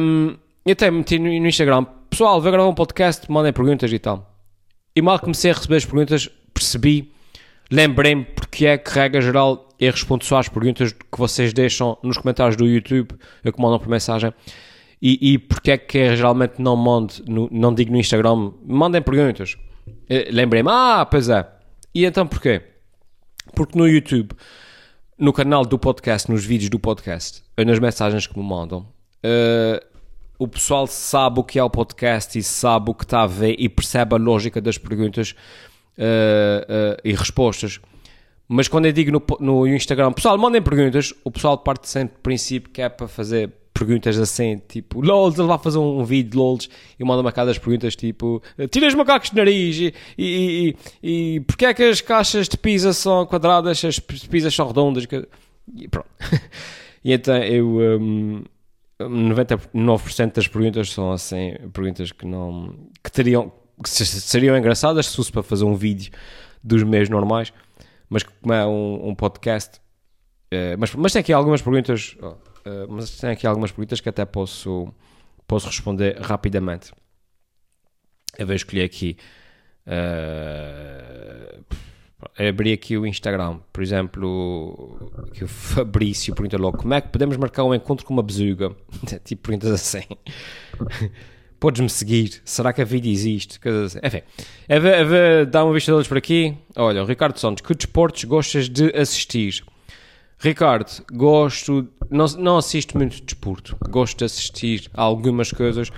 Um, 0.00 0.36
eu 0.64 0.72
até 0.72 0.90
meti 0.90 1.18
no, 1.18 1.24
no 1.24 1.46
Instagram: 1.46 1.84
Pessoal, 2.10 2.40
vou 2.40 2.50
gravar 2.50 2.68
um 2.68 2.74
podcast, 2.74 3.30
mandem 3.30 3.52
perguntas 3.52 3.92
e 3.92 3.98
tal. 3.98 4.34
E 4.94 5.02
mal 5.02 5.18
comecei 5.18 5.50
a 5.50 5.54
receber 5.54 5.76
as 5.76 5.84
perguntas, 5.84 6.28
percebi 6.52 7.12
Lembrei-me 7.70 8.24
porque 8.24 8.66
é 8.66 8.78
que, 8.78 8.90
regra 8.90 9.20
geral, 9.20 9.68
eu 9.78 9.90
respondo 9.90 10.24
só 10.24 10.38
às 10.38 10.48
perguntas 10.48 10.92
que 10.92 11.18
vocês 11.18 11.52
deixam 11.52 11.98
nos 12.02 12.16
comentários 12.16 12.56
do 12.56 12.66
YouTube, 12.66 13.14
eu 13.44 13.52
que 13.52 13.60
mandam 13.60 13.78
por 13.78 13.88
mensagem. 13.88 14.32
E, 15.02 15.32
e 15.32 15.38
porque 15.38 15.72
é 15.72 15.78
que 15.78 15.98
eu 15.98 16.16
geralmente 16.16 16.54
não 16.58 16.76
mando, 16.76 17.14
não 17.50 17.74
digo 17.74 17.92
no 17.92 17.98
Instagram, 17.98 18.52
mandem 18.64 19.02
perguntas. 19.02 19.56
Eh, 20.08 20.28
lembrei-me, 20.30 20.68
ah, 20.70 21.06
pois 21.10 21.28
é. 21.28 21.46
E 21.96 22.04
então 22.04 22.26
porquê? 22.26 22.60
Porque 23.54 23.78
no 23.78 23.88
YouTube, 23.88 24.34
no 25.18 25.32
canal 25.32 25.64
do 25.64 25.78
podcast, 25.78 26.30
nos 26.30 26.44
vídeos 26.44 26.68
do 26.68 26.78
podcast, 26.78 27.42
nas 27.56 27.78
mensagens 27.78 28.26
que 28.26 28.38
me 28.38 28.44
mandam, 28.44 28.80
uh, 29.24 29.82
o 30.38 30.46
pessoal 30.46 30.86
sabe 30.86 31.40
o 31.40 31.42
que 31.42 31.58
é 31.58 31.64
o 31.64 31.70
podcast 31.70 32.38
e 32.38 32.42
sabe 32.42 32.90
o 32.90 32.94
que 32.94 33.04
está 33.04 33.22
a 33.22 33.26
ver 33.26 33.56
e 33.58 33.66
percebe 33.66 34.14
a 34.14 34.18
lógica 34.18 34.60
das 34.60 34.76
perguntas 34.76 35.34
uh, 35.96 37.00
e 37.02 37.14
respostas. 37.14 37.80
Mas 38.46 38.68
quando 38.68 38.84
eu 38.84 38.92
digo 38.92 39.10
no, 39.10 39.22
no 39.40 39.66
Instagram, 39.66 40.12
pessoal, 40.12 40.36
mandem 40.36 40.60
perguntas, 40.60 41.14
o 41.24 41.30
pessoal 41.30 41.56
parte 41.56 41.88
sempre 41.88 42.14
do 42.14 42.20
princípio 42.20 42.70
que 42.70 42.82
é 42.82 42.90
para 42.90 43.08
fazer 43.08 43.50
perguntas 43.78 44.18
assim, 44.18 44.60
tipo, 44.68 45.00
LOLs, 45.00 45.38
ele 45.38 45.48
vai 45.48 45.58
fazer 45.58 45.78
um 45.78 46.04
vídeo 46.04 46.30
de 46.30 46.36
LOLs 46.36 46.68
e 46.98 47.04
manda 47.04 47.20
uma 47.20 47.32
cada 47.32 47.46
das 47.46 47.58
perguntas 47.58 47.94
tipo, 47.94 48.42
tira 48.70 48.86
os 48.86 48.94
macacos 48.94 49.30
de 49.30 49.36
nariz 49.36 49.76
e, 49.76 49.94
e, 50.18 50.76
e, 51.02 51.36
e 51.36 51.40
porque 51.40 51.66
é 51.66 51.74
que 51.74 51.82
as 51.82 52.00
caixas 52.00 52.48
de 52.48 52.56
pizza 52.56 52.92
são 52.92 53.26
quadradas, 53.26 53.84
as 53.84 53.98
pizzas 53.98 54.54
são 54.54 54.66
redondas? 54.66 55.06
E 55.74 55.88
pronto. 55.88 56.08
e 57.04 57.12
então 57.12 57.36
eu. 57.36 57.66
Um, 58.00 58.42
99% 58.98 60.32
das 60.32 60.48
perguntas 60.48 60.90
são 60.90 61.12
assim, 61.12 61.54
perguntas 61.72 62.12
que 62.12 62.24
não. 62.26 62.74
que 63.04 63.12
teriam 63.12 63.52
que 63.82 63.90
seriam 63.90 64.56
engraçadas 64.56 65.06
se 65.06 65.16
fosse 65.16 65.30
para 65.30 65.42
fazer 65.42 65.64
um 65.64 65.74
vídeo 65.74 66.10
dos 66.62 66.82
meus 66.82 67.08
normais, 67.08 67.52
mas 68.08 68.22
como 68.22 68.54
é 68.54 68.66
um, 68.66 69.08
um 69.08 69.14
podcast. 69.14 69.78
Uh, 70.52 70.78
mas, 70.78 70.94
mas 70.94 71.12
tem 71.12 71.20
aqui 71.20 71.32
algumas 71.32 71.60
perguntas. 71.60 72.16
Uh, 72.66 72.86
mas 72.88 73.16
tem 73.18 73.30
aqui 73.30 73.46
algumas 73.46 73.70
perguntas 73.70 74.00
que 74.00 74.08
até 74.08 74.24
posso, 74.24 74.92
posso 75.46 75.68
responder 75.68 76.18
rapidamente. 76.20 76.92
Eu 78.36 78.46
vou 78.46 78.56
escolher 78.56 78.82
aqui. 78.82 79.16
Uh, 79.86 81.64
abri 82.36 82.72
aqui 82.72 82.98
o 82.98 83.06
Instagram, 83.06 83.60
por 83.72 83.84
exemplo, 83.84 85.12
que 85.32 85.44
o 85.44 85.48
Fabrício 85.48 86.34
pergunta 86.34 86.58
logo 86.58 86.78
como 86.78 86.94
é 86.94 87.00
que 87.00 87.08
podemos 87.08 87.36
marcar 87.36 87.62
um 87.62 87.72
encontro 87.72 88.04
com 88.04 88.12
uma 88.12 88.22
bezuga? 88.22 88.74
tipo 89.24 89.42
perguntas 89.42 89.70
assim. 89.70 90.02
Podes-me 91.60 91.88
seguir? 91.88 92.42
Será 92.44 92.70
que 92.72 92.82
a 92.82 92.84
vida 92.84 93.08
existe? 93.08 93.58
Assim. 93.66 93.98
Enfim, 94.02 94.22
é 94.68 94.76
é 94.76 95.44
dá 95.46 95.64
uma 95.64 95.72
vista 95.72 95.90
de 95.90 95.96
olhos 95.96 96.08
por 96.08 96.18
aqui. 96.18 96.54
Olha, 96.74 97.02
o 97.02 97.06
Ricardo 97.06 97.38
Santos, 97.38 97.62
que 97.62 97.74
desportos 97.74 98.24
gostas 98.24 98.68
de 98.68 98.94
assistir? 98.94 99.64
Ricardo, 100.38 101.02
gosto, 101.12 101.88
não, 102.10 102.26
não 102.38 102.58
assisto 102.58 102.96
muito 102.96 103.22
desporto, 103.22 103.76
gosto 103.88 104.18
de 104.18 104.24
assistir 104.24 104.90
a 104.92 105.02
algumas 105.02 105.50
coisas, 105.50 105.90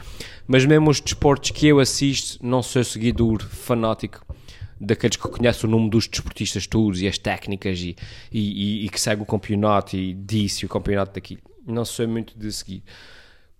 mas 0.46 0.64
mesmo 0.64 0.90
os 0.90 1.00
desportos 1.00 1.50
que 1.50 1.66
eu 1.66 1.80
assisto, 1.80 2.38
não 2.44 2.62
sou 2.62 2.84
seguidor 2.84 3.42
fanático 3.42 4.24
daqueles 4.80 5.16
que 5.16 5.28
conhecem 5.28 5.68
o 5.68 5.72
nome 5.72 5.90
dos 5.90 6.06
desportistas 6.06 6.66
todos 6.66 7.02
e 7.02 7.08
as 7.08 7.18
técnicas 7.18 7.80
e, 7.80 7.96
e, 8.32 8.86
e, 8.86 8.88
que 8.88 9.00
segue 9.00 9.22
o 9.22 9.26
campeonato 9.26 9.96
e 9.96 10.14
disse 10.14 10.64
o 10.64 10.68
campeonato 10.68 11.14
daqui. 11.14 11.38
Não 11.66 11.84
sou 11.84 12.06
muito 12.06 12.38
de 12.38 12.52
seguir 12.52 12.84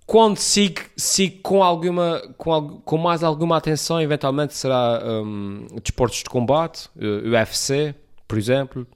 quando 0.09 0.39
sigo, 0.39 0.81
sigo 0.97 1.43
com 1.43 1.63
alguma, 1.63 2.23
com, 2.39 2.81
com 2.81 2.97
mais 2.97 3.23
alguma 3.23 3.59
atenção, 3.59 4.01
eventualmente 4.01 4.55
será 4.55 5.03
hum, 5.05 5.67
desportos 5.83 6.21
de 6.21 6.31
combate, 6.31 6.89
uh, 6.97 7.29
UFC, 7.29 7.95
por 8.27 8.39
exemplo, 8.39 8.87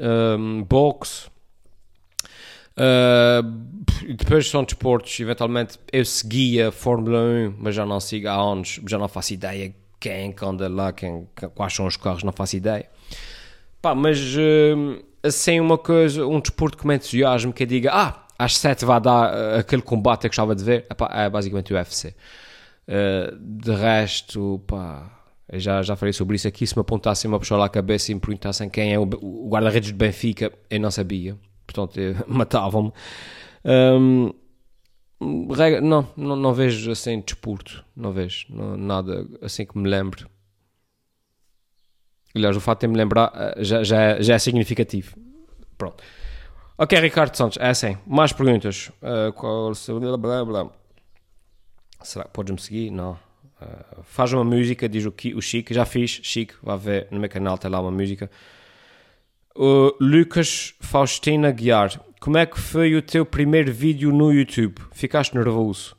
hum, 0.00 0.64
boxe. 0.68 1.28
Uh, 2.78 3.42
depois 4.16 4.50
são 4.50 4.62
desportos, 4.62 5.18
eventualmente 5.18 5.78
eu 5.90 6.04
seguia 6.04 6.70
Fórmula 6.70 7.18
1, 7.18 7.54
mas 7.58 7.74
já 7.74 7.86
não 7.86 7.98
sigo 7.98 8.28
há 8.28 8.34
anos, 8.34 8.80
já 8.86 8.98
não 8.98 9.08
faço 9.08 9.32
ideia 9.32 9.74
quem 9.98 10.30
que 10.30 10.44
anda 10.44 10.68
lá, 10.68 10.92
quem, 10.92 11.26
quais 11.54 11.72
são 11.72 11.86
os 11.86 11.96
carros, 11.96 12.22
não 12.22 12.32
faço 12.32 12.56
ideia. 12.56 12.86
Pá, 13.80 13.94
mas 13.94 14.18
hum, 14.36 15.00
assim 15.22 15.58
uma 15.58 15.78
coisa, 15.78 16.26
um 16.26 16.40
desporto 16.40 16.76
que 16.76 16.86
me 16.86 16.94
entusiasme, 16.96 17.52
que 17.52 17.64
diga, 17.64 17.90
ah, 17.92 18.26
às 18.38 18.58
7 18.58 18.84
vai 18.84 19.00
dar 19.00 19.32
uh, 19.32 19.58
aquele 19.58 19.82
combate 19.82 20.20
que 20.20 20.26
eu 20.26 20.30
gostava 20.30 20.54
de 20.54 20.62
ver, 20.62 20.86
Epá, 20.90 21.10
é 21.12 21.30
basicamente 21.30 21.72
o 21.72 21.76
UFC. 21.76 22.14
Uh, 22.88 23.36
de 23.38 23.72
resto, 23.72 24.62
pá, 24.66 25.15
já, 25.52 25.82
já 25.82 25.94
falei 25.96 26.12
sobre 26.12 26.36
isso 26.36 26.48
aqui, 26.48 26.66
se 26.66 26.74
me 26.76 26.80
apontassem 26.80 27.28
uma 27.28 27.38
pessoa 27.38 27.60
lá 27.60 27.66
à 27.66 27.68
cabeça 27.68 28.10
e 28.10 28.14
me 28.14 28.20
perguntassem 28.20 28.68
quem 28.68 28.92
é 28.92 28.98
o, 28.98 29.06
guarda-redes 29.48 29.88
de 29.88 29.94
Benfica, 29.94 30.52
eu 30.68 30.80
não 30.80 30.90
sabia, 30.90 31.38
portanto 31.66 31.98
matavam-me. 32.26 32.92
Regra- 35.54 35.80
não, 35.80 36.06
não, 36.16 36.36
não 36.36 36.52
vejo 36.52 36.90
assim 36.90 37.20
desporto, 37.20 37.84
não 37.96 38.12
vejo 38.12 38.46
não- 38.50 38.76
nada 38.76 39.26
assim 39.40 39.64
que 39.64 39.78
me 39.78 39.88
lembre. 39.88 40.26
Aliás, 42.34 42.54
o 42.54 42.60
fato 42.60 42.80
de 42.80 42.88
me 42.88 42.96
lembrar 42.98 43.32
eh, 43.34 43.64
já, 43.64 43.82
já, 43.82 43.98
é- 44.02 44.22
já 44.22 44.34
é 44.34 44.38
significativo. 44.38 45.16
Pronto. 45.78 46.04
Ok, 46.76 46.98
Ricardo 47.00 47.34
Santos, 47.34 47.56
é 47.58 47.70
assim. 47.70 47.96
Mais 48.06 48.30
perguntas. 48.32 48.92
Eh, 49.00 49.32
qual. 49.32 49.74
Será 49.74 49.98
que 52.24 52.30
podes-me 52.32 52.60
seguir? 52.60 52.90
Não. 52.90 53.18
Eh, 53.60 54.00
faz 54.02 54.32
uma 54.32 54.44
música, 54.44 54.88
diz 54.88 55.04
o, 55.04 55.14
o 55.36 55.42
Chico. 55.42 55.72
Já 55.72 55.84
fiz, 55.84 56.20
Chico. 56.22 56.54
Vai 56.62 56.78
ver 56.78 57.08
no 57.10 57.18
meu 57.18 57.28
canal, 57.28 57.58
tem 57.58 57.70
lá 57.70 57.80
uma 57.80 57.90
música. 57.90 58.30
O 59.54 59.94
Lucas 60.00 60.74
Faustina 60.80 61.50
Guiar. 61.50 62.00
Como 62.20 62.38
é 62.38 62.46
que 62.46 62.58
foi 62.58 62.94
o 62.94 63.02
teu 63.02 63.24
primeiro 63.24 63.72
vídeo 63.72 64.12
no 64.12 64.32
YouTube? 64.32 64.80
Ficaste 64.92 65.34
nervoso? 65.34 65.96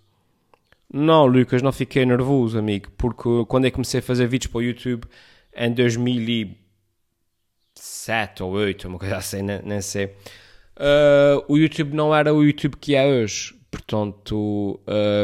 Não, 0.92 1.26
Lucas, 1.26 1.62
não 1.62 1.72
fiquei 1.72 2.06
nervoso, 2.06 2.58
amigo, 2.58 2.90
porque 2.98 3.46
quando 3.48 3.66
eu 3.66 3.72
comecei 3.72 4.00
a 4.00 4.04
fazer 4.04 4.28
vídeos 4.28 4.52
para 4.52 4.60
o 4.60 4.64
YouTube 4.64 5.06
em 5.54 5.74
2007 5.74 8.44
ou 8.44 8.52
2008, 8.52 8.88
uma 8.88 8.98
coisa 8.98 9.18
assim, 9.18 9.42
nem, 9.42 9.62
nem 9.64 9.82
sei, 9.82 10.06
uh, 10.06 11.44
o 11.48 11.58
YouTube 11.58 11.94
não 11.94 12.16
era 12.16 12.34
o 12.34 12.42
YouTube 12.42 12.78
que 12.78 12.96
é 12.96 13.06
hoje. 13.06 13.57
Portanto, 13.78 14.80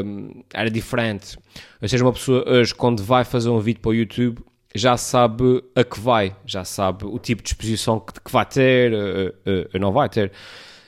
um, 0.05 0.43
era 0.53 0.69
diferente. 0.69 1.37
Ou 1.81 1.87
seja, 1.89 2.03
uma 2.03 2.13
pessoa 2.13 2.47
hoje, 2.47 2.73
quando 2.75 3.03
vai 3.03 3.23
fazer 3.25 3.49
um 3.49 3.59
vídeo 3.59 3.81
para 3.81 3.89
o 3.89 3.93
YouTube, 3.95 4.39
já 4.75 4.95
sabe 4.95 5.63
a 5.75 5.83
que 5.83 5.99
vai, 5.99 6.35
já 6.45 6.63
sabe 6.63 7.05
o 7.05 7.17
tipo 7.17 7.41
de 7.41 7.49
exposição 7.49 7.99
que, 7.99 8.13
que 8.21 8.31
vai 8.31 8.45
ter, 8.45 8.93
uh, 8.93 9.75
uh, 9.75 9.79
não 9.79 9.91
vai 9.91 10.07
ter, 10.09 10.31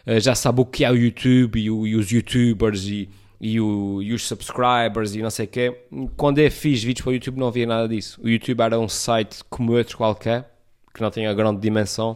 Uh, 0.08 0.20
já 0.20 0.36
sabe 0.36 0.62
o 0.62 0.66
que 0.66 0.86
é 0.86 0.92
o 0.92 0.96
YouTube 0.96 1.60
e, 1.60 1.72
o- 1.72 1.88
e 1.88 1.96
os 1.96 2.12
YouTubers 2.12 2.84
e, 2.86 3.10
e, 3.42 3.60
o- 3.60 4.04
e 4.04 4.14
os 4.14 4.22
subscribers 4.28 5.16
e 5.16 5.22
não 5.24 5.32
sei 5.32 5.46
o 5.46 5.48
quê. 5.48 5.76
Quando 6.16 6.38
eu 6.38 6.52
fiz 6.52 6.84
vídeos 6.84 7.04
para 7.04 7.10
o 7.10 7.14
YouTube 7.16 7.40
não 7.40 7.48
havia 7.48 7.66
nada 7.66 7.88
disso. 7.90 8.22
O 8.24 8.30
YouTube 8.30 8.62
era 8.62 8.80
um 8.80 8.88
site 8.88 9.40
como 9.50 9.74
outro 9.76 9.98
qualquer, 9.98 10.48
que 10.94 11.02
não 11.02 11.10
tinha 11.10 11.34
grande 11.34 11.60
dimensão 11.60 12.16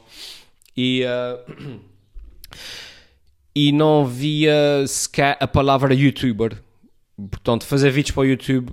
e, 0.77 1.03
e 3.61 3.73
não 3.73 4.05
via 4.05 4.87
sequer 4.87 5.35
a 5.37 5.45
palavra 5.45 5.93
YouTuber. 5.93 6.63
Portanto, 7.17 7.65
fazer 7.65 7.91
vídeos 7.91 8.11
para 8.15 8.21
o 8.21 8.25
YouTube 8.25 8.71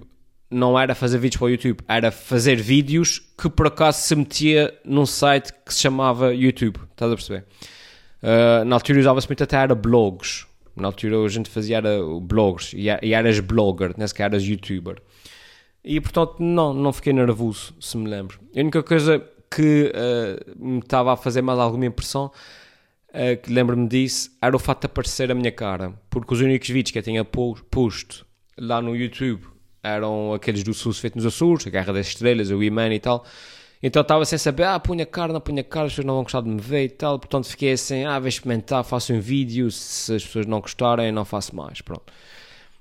não 0.48 0.78
era 0.78 0.94
fazer 0.94 1.18
vídeos 1.18 1.40
para 1.40 1.46
o 1.46 1.48
YouTube, 1.48 1.80
era 1.88 2.12
fazer 2.12 2.54
vídeos 2.54 3.18
que 3.36 3.50
por 3.50 3.66
acaso 3.66 4.02
se 4.02 4.14
metia 4.14 4.72
num 4.84 5.04
site 5.04 5.52
que 5.64 5.74
se 5.74 5.80
chamava 5.80 6.32
YouTube. 6.32 6.78
Estás 6.92 7.10
a 7.10 7.16
perceber? 7.16 7.44
Uh, 8.22 8.64
na 8.64 8.76
altura 8.76 9.00
usava-se 9.00 9.28
muito 9.28 9.42
até 9.42 9.56
era 9.56 9.74
blogs. 9.74 10.46
Na 10.76 10.86
altura 10.86 11.16
a 11.18 11.28
gente 11.28 11.50
fazia 11.50 11.78
era 11.78 11.98
blogs 12.22 12.72
e, 12.72 12.88
eras 12.88 13.40
blogger, 13.40 13.92
nem 13.98 14.06
sequer 14.06 14.26
eras 14.26 14.44
youtuber. 14.44 15.02
E 15.82 16.00
portanto, 16.00 16.36
não, 16.38 16.72
não 16.72 16.92
fiquei 16.92 17.12
nervoso, 17.12 17.74
se 17.80 17.96
me 17.96 18.08
lembro. 18.08 18.38
A 18.56 18.60
única 18.60 18.84
coisa 18.84 19.20
que 19.50 19.92
uh, 19.92 20.64
me 20.64 20.78
estava 20.78 21.12
a 21.12 21.16
fazer 21.16 21.42
mais 21.42 21.58
alguma 21.58 21.86
impressão, 21.86 22.30
uh, 23.16 23.42
que 23.42 23.52
lembro-me 23.52 23.88
disso, 23.88 24.30
era 24.40 24.54
o 24.54 24.58
facto 24.58 24.82
de 24.82 24.86
aparecer 24.86 25.30
a 25.30 25.34
minha 25.34 25.50
cara. 25.50 25.92
Porque 26.10 26.34
os 26.34 26.40
únicos 26.40 26.68
vídeos 26.68 26.92
que 26.92 26.98
eu 26.98 27.02
tinha 27.02 27.24
po- 27.24 27.58
posto 27.70 28.26
lá 28.58 28.80
no 28.80 28.94
YouTube 28.94 29.42
eram 29.82 30.34
aqueles 30.34 30.62
do 30.62 30.74
SUS 30.74 30.98
feito 30.98 31.16
nos 31.16 31.26
Açores, 31.26 31.66
a 31.66 31.70
Guerra 31.70 31.92
das 31.92 32.08
Estrelas, 32.08 32.50
o 32.50 32.62
E-Man 32.62 32.94
e 32.94 33.00
tal. 33.00 33.24
Então 33.82 34.02
estava 34.02 34.24
sem 34.24 34.38
saber, 34.38 34.64
ah, 34.64 34.80
punha 34.80 35.06
cara, 35.06 35.32
não 35.32 35.40
punha 35.40 35.62
cara, 35.62 35.86
as 35.86 35.92
pessoas 35.92 36.06
não 36.06 36.14
vão 36.14 36.22
gostar 36.22 36.40
de 36.40 36.48
me 36.48 36.60
ver 36.60 36.84
e 36.84 36.88
tal. 36.88 37.18
Portanto 37.18 37.46
fiquei 37.48 37.72
assim, 37.72 38.04
ah, 38.04 38.18
vou 38.18 38.28
experimentar, 38.28 38.82
faço 38.84 39.12
um 39.12 39.20
vídeo, 39.20 39.70
se 39.70 40.14
as 40.14 40.24
pessoas 40.24 40.46
não 40.46 40.60
gostarem, 40.60 41.12
não 41.12 41.24
faço 41.24 41.54
mais, 41.54 41.80
pronto. 41.80 42.12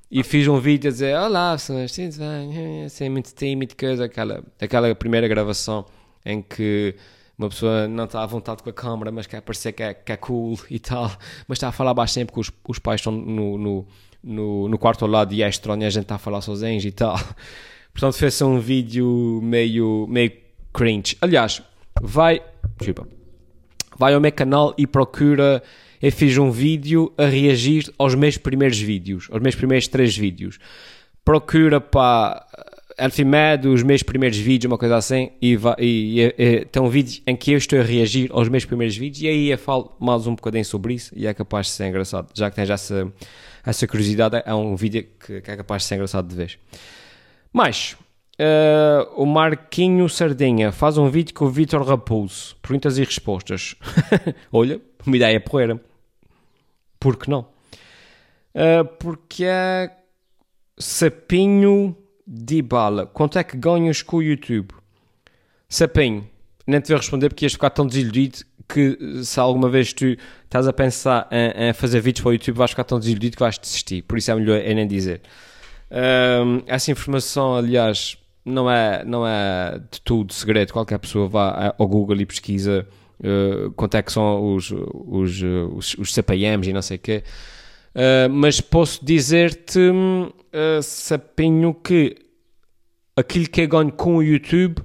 E 0.09 0.23
fiz 0.23 0.47
um 0.47 0.59
vídeo 0.59 0.89
a 0.89 0.91
dizer, 0.91 1.17
olá, 1.17 1.51
pessoas, 1.53 1.91
tudo 1.91 2.17
bem? 2.17 2.85
Assim, 2.85 3.09
muito 3.09 3.33
tímido, 3.33 3.75
coisa, 3.75 4.05
aquela, 4.05 4.43
aquela 4.59 4.95
primeira 4.95 5.27
gravação 5.27 5.85
em 6.25 6.41
que 6.41 6.95
uma 7.37 7.49
pessoa 7.49 7.87
não 7.87 8.05
está 8.05 8.23
à 8.23 8.25
vontade 8.25 8.63
com 8.63 8.69
a 8.69 8.73
câmera, 8.73 9.11
mas 9.11 9.27
quer 9.27 9.41
parecer 9.41 9.73
que 9.73 9.83
é, 9.83 9.93
que 9.93 10.11
é 10.11 10.17
cool 10.17 10.57
e 10.69 10.79
tal, 10.79 11.11
mas 11.47 11.57
está 11.57 11.67
a 11.67 11.71
falar 11.71 11.93
baixo 11.93 12.13
sempre 12.13 12.33
porque 12.33 12.49
os, 12.49 12.51
os 12.67 12.79
pais 12.79 13.01
estão 13.01 13.11
no, 13.11 13.57
no, 13.57 13.87
no, 14.23 14.69
no 14.69 14.77
quarto 14.77 15.03
ao 15.03 15.11
lado 15.11 15.33
e 15.33 15.43
é 15.43 15.49
estranho 15.49 15.83
e 15.83 15.85
a 15.85 15.89
gente 15.89 16.03
está 16.03 16.15
a 16.15 16.19
falar 16.19 16.41
sozinhos 16.41 16.85
e 16.85 16.91
tal. 16.91 17.19
Portanto, 17.93 18.17
fez 18.17 18.41
um 18.41 18.59
vídeo 18.59 19.39
meio, 19.41 20.05
meio 20.09 20.31
cringe. 20.73 21.17
Aliás, 21.21 21.61
vai, 22.01 22.41
desculpa, 22.77 23.07
vai 23.97 24.13
ao 24.13 24.21
meu 24.21 24.31
canal 24.31 24.73
e 24.77 24.87
procura. 24.87 25.61
Eu 26.01 26.11
fiz 26.11 26.37
um 26.37 26.51
vídeo 26.51 27.13
a 27.17 27.25
reagir 27.25 27.91
aos 27.97 28.13
meus 28.15 28.37
primeiros 28.37 28.79
vídeos, 28.79 29.27
aos 29.31 29.41
meus 29.41 29.55
primeiros 29.55 29.87
três 29.87 30.15
vídeos. 30.15 30.59
Procura 31.23 31.79
para 31.81 32.45
Elfimed, 32.97 33.67
os 33.67 33.83
meus 33.83 34.03
primeiros 34.03 34.37
vídeos, 34.37 34.71
uma 34.71 34.77
coisa 34.77 34.95
assim, 34.95 35.31
e, 35.41 35.57
e, 35.79 36.21
e, 36.21 36.35
e 36.37 36.65
tem 36.65 36.81
um 36.81 36.87
vídeo 36.87 37.21
em 37.27 37.35
que 37.35 37.51
eu 37.51 37.57
estou 37.57 37.79
a 37.79 37.83
reagir 37.83 38.29
aos 38.31 38.47
meus 38.47 38.65
primeiros 38.65 38.95
vídeos, 38.95 39.23
e 39.23 39.27
aí 39.27 39.49
eu 39.51 39.57
falo 39.57 39.95
mais 39.99 40.25
um 40.27 40.35
bocadinho 40.35 40.65
sobre 40.65 40.93
isso, 40.93 41.13
e 41.15 41.27
é 41.27 41.33
capaz 41.33 41.67
de 41.67 41.73
ser 41.73 41.87
engraçado. 41.87 42.29
Já 42.33 42.49
que 42.49 42.55
tens 42.55 42.69
essa, 42.69 43.11
essa 43.65 43.87
curiosidade, 43.87 44.41
é 44.45 44.53
um 44.53 44.75
vídeo 44.75 45.05
que, 45.19 45.41
que 45.41 45.51
é 45.51 45.57
capaz 45.57 45.83
de 45.83 45.89
ser 45.89 45.95
engraçado 45.95 46.27
de 46.27 46.35
vez. 46.35 46.57
Mas, 47.51 47.97
Uh, 48.37 49.07
o 49.15 49.25
Marquinho 49.25 50.09
Sardinha 50.09 50.69
faz 50.69 50.97
um 50.97 51.09
vídeo 51.09 51.33
com 51.33 51.45
o 51.45 51.49
Vitor 51.49 51.81
Raposo. 51.87 52.57
Perguntas 52.61 52.97
e 52.97 53.03
respostas. 53.05 53.75
Olha, 54.51 54.81
uma 55.07 55.15
ideia 55.15 55.39
porreira. 55.39 55.79
Por 56.99 57.15
que 57.15 57.29
não? 57.29 57.47
Uh, 58.53 58.83
porque 58.99 59.45
é 59.45 59.89
Sapinho 60.77 61.95
de 62.25 62.61
Bala. 62.61 63.05
Quanto 63.05 63.37
é 63.37 63.43
que 63.43 63.57
ganhas 63.57 64.01
com 64.01 64.17
o 64.17 64.23
YouTube? 64.23 64.69
Sapinho, 65.67 66.27
nem 66.65 66.79
te 66.79 66.89
vou 66.89 66.97
responder 66.97 67.29
porque 67.29 67.45
ias 67.45 67.53
ficar 67.53 67.69
tão 67.69 67.85
desiludido 67.85 68.39
que 68.67 69.23
se 69.23 69.39
alguma 69.39 69.69
vez 69.69 69.93
tu 69.93 70.17
estás 70.43 70.67
a 70.67 70.73
pensar 70.73 71.27
em, 71.31 71.69
em 71.69 71.73
fazer 71.73 71.99
vídeos 72.01 72.23
para 72.23 72.29
o 72.29 72.33
YouTube 72.33 72.55
vais 72.55 72.71
ficar 72.71 72.83
tão 72.83 72.99
desiludido 72.99 73.35
que 73.35 73.43
vais 73.43 73.59
desistir. 73.59 74.01
Por 74.03 74.17
isso 74.17 74.31
é 74.31 74.35
melhor 74.35 74.59
eu 74.59 74.75
nem 74.75 74.87
dizer. 74.87 75.21
Um, 75.91 76.63
essa 76.65 76.91
informação, 76.91 77.55
aliás, 77.55 78.17
não 78.43 78.69
é, 78.69 79.03
não 79.05 79.27
é 79.27 79.79
de 79.91 80.01
tudo 80.01 80.33
segredo. 80.33 80.73
Qualquer 80.73 80.97
pessoa 80.97 81.27
vá 81.27 81.75
ao 81.77 81.87
Google 81.87 82.21
e 82.21 82.25
pesquisa 82.25 82.87
uh, 83.19 83.71
quanto 83.71 83.95
é 83.95 84.01
que 84.01 84.11
são 84.11 84.55
os, 84.55 84.71
os, 84.71 85.41
os, 85.41 85.95
os 85.97 86.13
CPMs 86.13 86.69
e 86.69 86.73
não 86.73 86.81
sei 86.81 86.97
o 86.97 86.99
quê. 86.99 87.23
Uh, 87.95 88.29
mas 88.29 88.59
posso 88.59 89.05
dizer-te, 89.05 89.79
uh, 90.55 90.81
Sapinho, 90.81 91.73
que 91.73 92.15
aquilo 93.15 93.47
que 93.47 93.61
eu 93.61 93.67
ganho 93.67 93.91
com 93.91 94.17
o 94.17 94.23
YouTube 94.23 94.81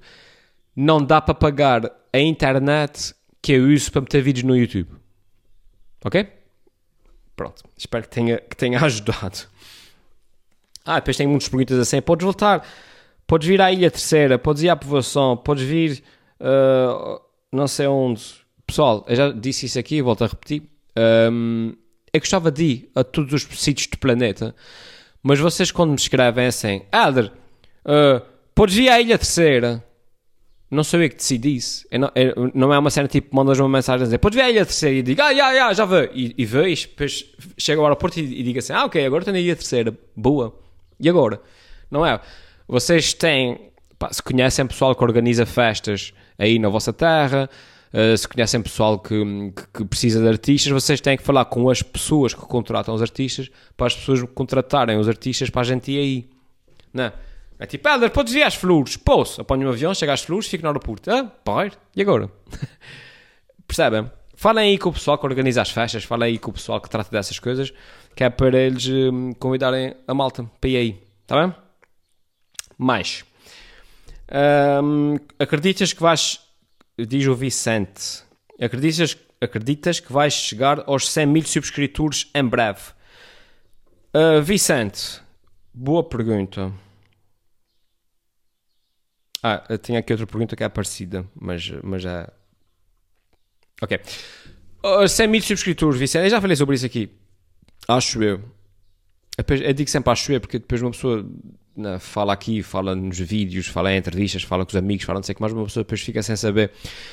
não 0.75 1.05
dá 1.05 1.21
para 1.21 1.35
pagar 1.35 1.91
a 2.12 2.19
internet 2.19 3.15
que 3.43 3.53
eu 3.53 3.69
uso 3.69 3.91
para 3.91 4.03
meter 4.03 4.23
vídeos 4.23 4.45
no 4.45 4.57
YouTube. 4.57 4.91
Ok? 6.05 6.27
Pronto. 7.37 7.62
Espero 7.77 8.05
que 8.05 8.11
tenha, 8.11 8.39
que 8.39 8.57
tenha 8.57 8.79
ajudado. 8.85 9.49
Ah, 10.85 10.99
depois 10.99 11.17
tem 11.17 11.27
muitas 11.27 11.49
perguntas 11.49 11.79
assim. 11.79 12.00
Podes 12.00 12.25
voltar, 12.25 12.67
podes 13.27 13.49
vir 13.49 13.61
à 13.61 13.73
Ilha 13.73 13.91
Terceira, 13.91 14.39
podes 14.39 14.62
ir 14.62 14.69
à 14.69 14.77
povoação, 14.77 15.37
podes 15.37 15.65
vir 15.65 16.03
uh, 16.41 17.21
não 17.53 17.67
sei 17.67 17.87
onde. 17.87 18.23
Pessoal, 18.67 19.05
eu 19.09 19.17
já 19.17 19.31
disse 19.31 19.67
isso 19.67 19.79
aqui, 19.79 20.00
volto 20.00 20.25
a 20.25 20.29
repetir. 20.29 20.62
Um, 21.33 21.75
eu 22.12 22.21
gostava 22.21 22.50
de 22.50 22.65
ir 22.65 22.91
a 22.95 23.05
todos 23.05 23.33
os 23.33 23.43
sítios 23.61 23.89
do 23.89 23.99
planeta, 23.99 24.55
mas 25.23 25.39
vocês 25.39 25.71
quando 25.71 25.91
me 25.91 25.97
escrevem 25.97 26.47
assim, 26.47 26.83
Alder, 26.91 27.33
uh, 27.85 28.21
podes 28.55 28.77
ir 28.77 28.89
à 28.89 29.00
Ilha 29.00 29.19
Terceira. 29.19 29.85
não 30.71 30.85
sou 30.85 31.03
eu 31.03 31.09
que 31.11 31.17
decidi 31.17 31.57
isso. 31.57 31.87
É 31.91 31.99
não, 31.99 32.11
é, 32.15 32.33
não 32.55 32.73
é 32.73 32.79
uma 32.79 32.91
cena 32.91 33.09
tipo, 33.09 33.35
mandas 33.35 33.59
uma 33.59 33.69
mensagem 33.69 34.03
a 34.03 34.05
dizer, 34.05 34.19
podes 34.19 34.37
ver 34.37 34.43
a 34.43 34.50
ilha 34.50 34.65
terceira 34.65 34.97
e 34.99 35.03
digo, 35.03 35.21
ah, 35.21 35.35
já, 35.35 35.53
já, 35.53 35.73
já 35.75 35.85
vê. 35.85 36.11
E, 36.15 36.35
e 36.39 36.45
e 36.45 36.47
depois 36.47 37.27
chega 37.59 37.81
ao 37.81 37.87
aeroporto 37.87 38.21
e, 38.21 38.41
e 38.41 38.43
diga 38.45 38.61
assim, 38.61 38.73
ah, 38.73 38.85
ok, 38.85 39.05
agora 39.05 39.23
estou 39.23 39.33
na 39.33 39.41
ilha 39.41 39.57
terceira, 39.57 39.93
boa. 40.17 40.57
E 40.99 41.09
agora? 41.09 41.41
Não 41.91 42.07
é? 42.07 42.21
Vocês 42.69 43.12
têm, 43.12 43.59
pá, 43.99 44.12
se 44.12 44.23
conhecem 44.23 44.65
pessoal 44.67 44.95
que 44.95 45.03
organiza 45.03 45.45
festas 45.45 46.12
aí 46.39 46.59
na 46.59 46.69
vossa 46.69 46.93
terra, 46.93 47.50
uh, 47.92 48.16
se 48.16 48.28
conhecem 48.28 48.62
pessoal 48.62 48.99
que, 48.99 49.14
que, 49.54 49.62
que, 49.75 49.85
precisa 49.85 50.20
de 50.20 50.28
artistas, 50.28 50.73
vocês 50.73 51.00
têm 51.00 51.16
que 51.16 51.23
falar 51.23 51.44
com 51.47 51.68
as 51.68 51.82
pessoas 51.82 52.35
que 52.35 52.40
contratam 52.40 52.94
os 52.94 53.02
artistas 53.02 53.50
para 53.76 53.87
as 53.87 53.94
pessoas 53.94 54.23
contratarem 54.35 54.99
os 54.99 55.09
artistas 55.09 55.50
para 55.50 55.62
a 55.62 55.64
gente 55.64 55.92
ir 55.92 55.99
aí. 55.99 56.30
Não 56.92 57.04
é? 57.04 57.12
É 57.61 57.66
tipo, 57.66 57.87
Helder, 57.87 58.11
podes 58.11 58.32
ir 58.35 58.42
às 58.42 58.54
flores? 58.54 58.97
Posso. 58.97 59.42
Apanho 59.42 59.68
um 59.68 59.70
avião, 59.70 59.94
chego 59.94 60.12
às 60.12 60.23
flores, 60.23 60.49
fico 60.49 60.62
no 60.62 60.70
aeroporto. 60.70 61.11
Ah. 61.11 61.30
E 61.94 62.00
agora? 62.00 62.30
Percebem? 63.68 64.11
Falem 64.35 64.70
aí 64.70 64.78
com 64.78 64.88
o 64.88 64.92
pessoal 64.94 65.18
que 65.18 65.26
organiza 65.26 65.61
as 65.61 65.70
festas, 65.70 66.02
falem 66.02 66.30
aí 66.30 66.38
com 66.38 66.50
o 66.50 66.54
pessoal 66.54 66.80
que 66.80 66.88
trata 66.88 67.11
dessas 67.11 67.38
coisas, 67.38 67.70
que 68.16 68.25
é 68.25 68.30
para 68.30 68.59
eles 68.59 68.88
hum, 68.88 69.32
convidarem 69.35 69.94
a 70.09 70.14
malta 70.14 70.50
para 70.59 70.70
ir 70.70 70.76
aí. 70.78 71.02
Está 71.20 71.42
bem? 71.42 71.54
Mais. 72.78 73.23
Hum, 74.82 75.16
acreditas 75.38 75.92
que 75.92 76.00
vais... 76.00 76.40
Diz 77.07 77.26
o 77.26 77.35
Vicente. 77.35 78.23
Acreditas, 78.61 79.16
acreditas 79.40 80.00
que 80.00 80.12
vais 80.12 80.33
chegar 80.33 80.85
aos 80.87 81.11
100 81.11 81.26
mil 81.26 81.45
subscritores 81.45 82.30
em 82.35 82.45
breve? 82.45 82.80
Uh, 84.14 84.42
Vicente, 84.42 85.21
boa 85.73 86.02
pergunta. 86.02 86.73
Ah, 89.42 89.64
tinha 89.78 90.00
aqui 90.00 90.12
outra 90.12 90.26
pergunta 90.26 90.54
que 90.54 90.62
é 90.62 90.69
parecida, 90.69 91.25
mas, 91.35 91.71
mas 91.83 92.02
já. 92.02 92.30
Ok. 93.80 93.99
Uh, 94.85 95.09
100 95.09 95.28
mil 95.28 95.42
subscritores, 95.42 95.99
Vicente. 95.99 96.25
Eu 96.25 96.30
já 96.30 96.40
falei 96.40 96.57
sobre 96.57 96.75
isso 96.75 96.85
aqui. 96.85 97.11
Acho 97.88 98.23
eu. 98.23 98.42
Eu 99.38 99.73
digo 99.73 99.88
sempre 99.88 100.11
acho 100.12 100.33
eu, 100.33 100.40
porque 100.40 100.59
depois 100.59 100.83
uma 100.83 100.90
pessoa 100.90 101.26
fala 101.99 102.33
aqui, 102.33 102.63
fala 102.63 102.95
nos 102.95 103.19
vídeos, 103.19 103.67
fala 103.67 103.93
em 103.93 103.99
entrevistas, 103.99 104.43
fala 104.43 104.65
com 104.65 104.71
os 104.71 104.77
amigos, 104.77 105.05
fala 105.05 105.19
não 105.19 105.25
sei 105.25 105.33
o 105.33 105.37
que 105.37 105.41
mais, 105.43 105.53
uma 105.53 105.65
pessoa 105.65 105.85
depois 105.85 106.01
fica 106.01 106.23
sem 106.23 106.37
saber, 106.37 106.71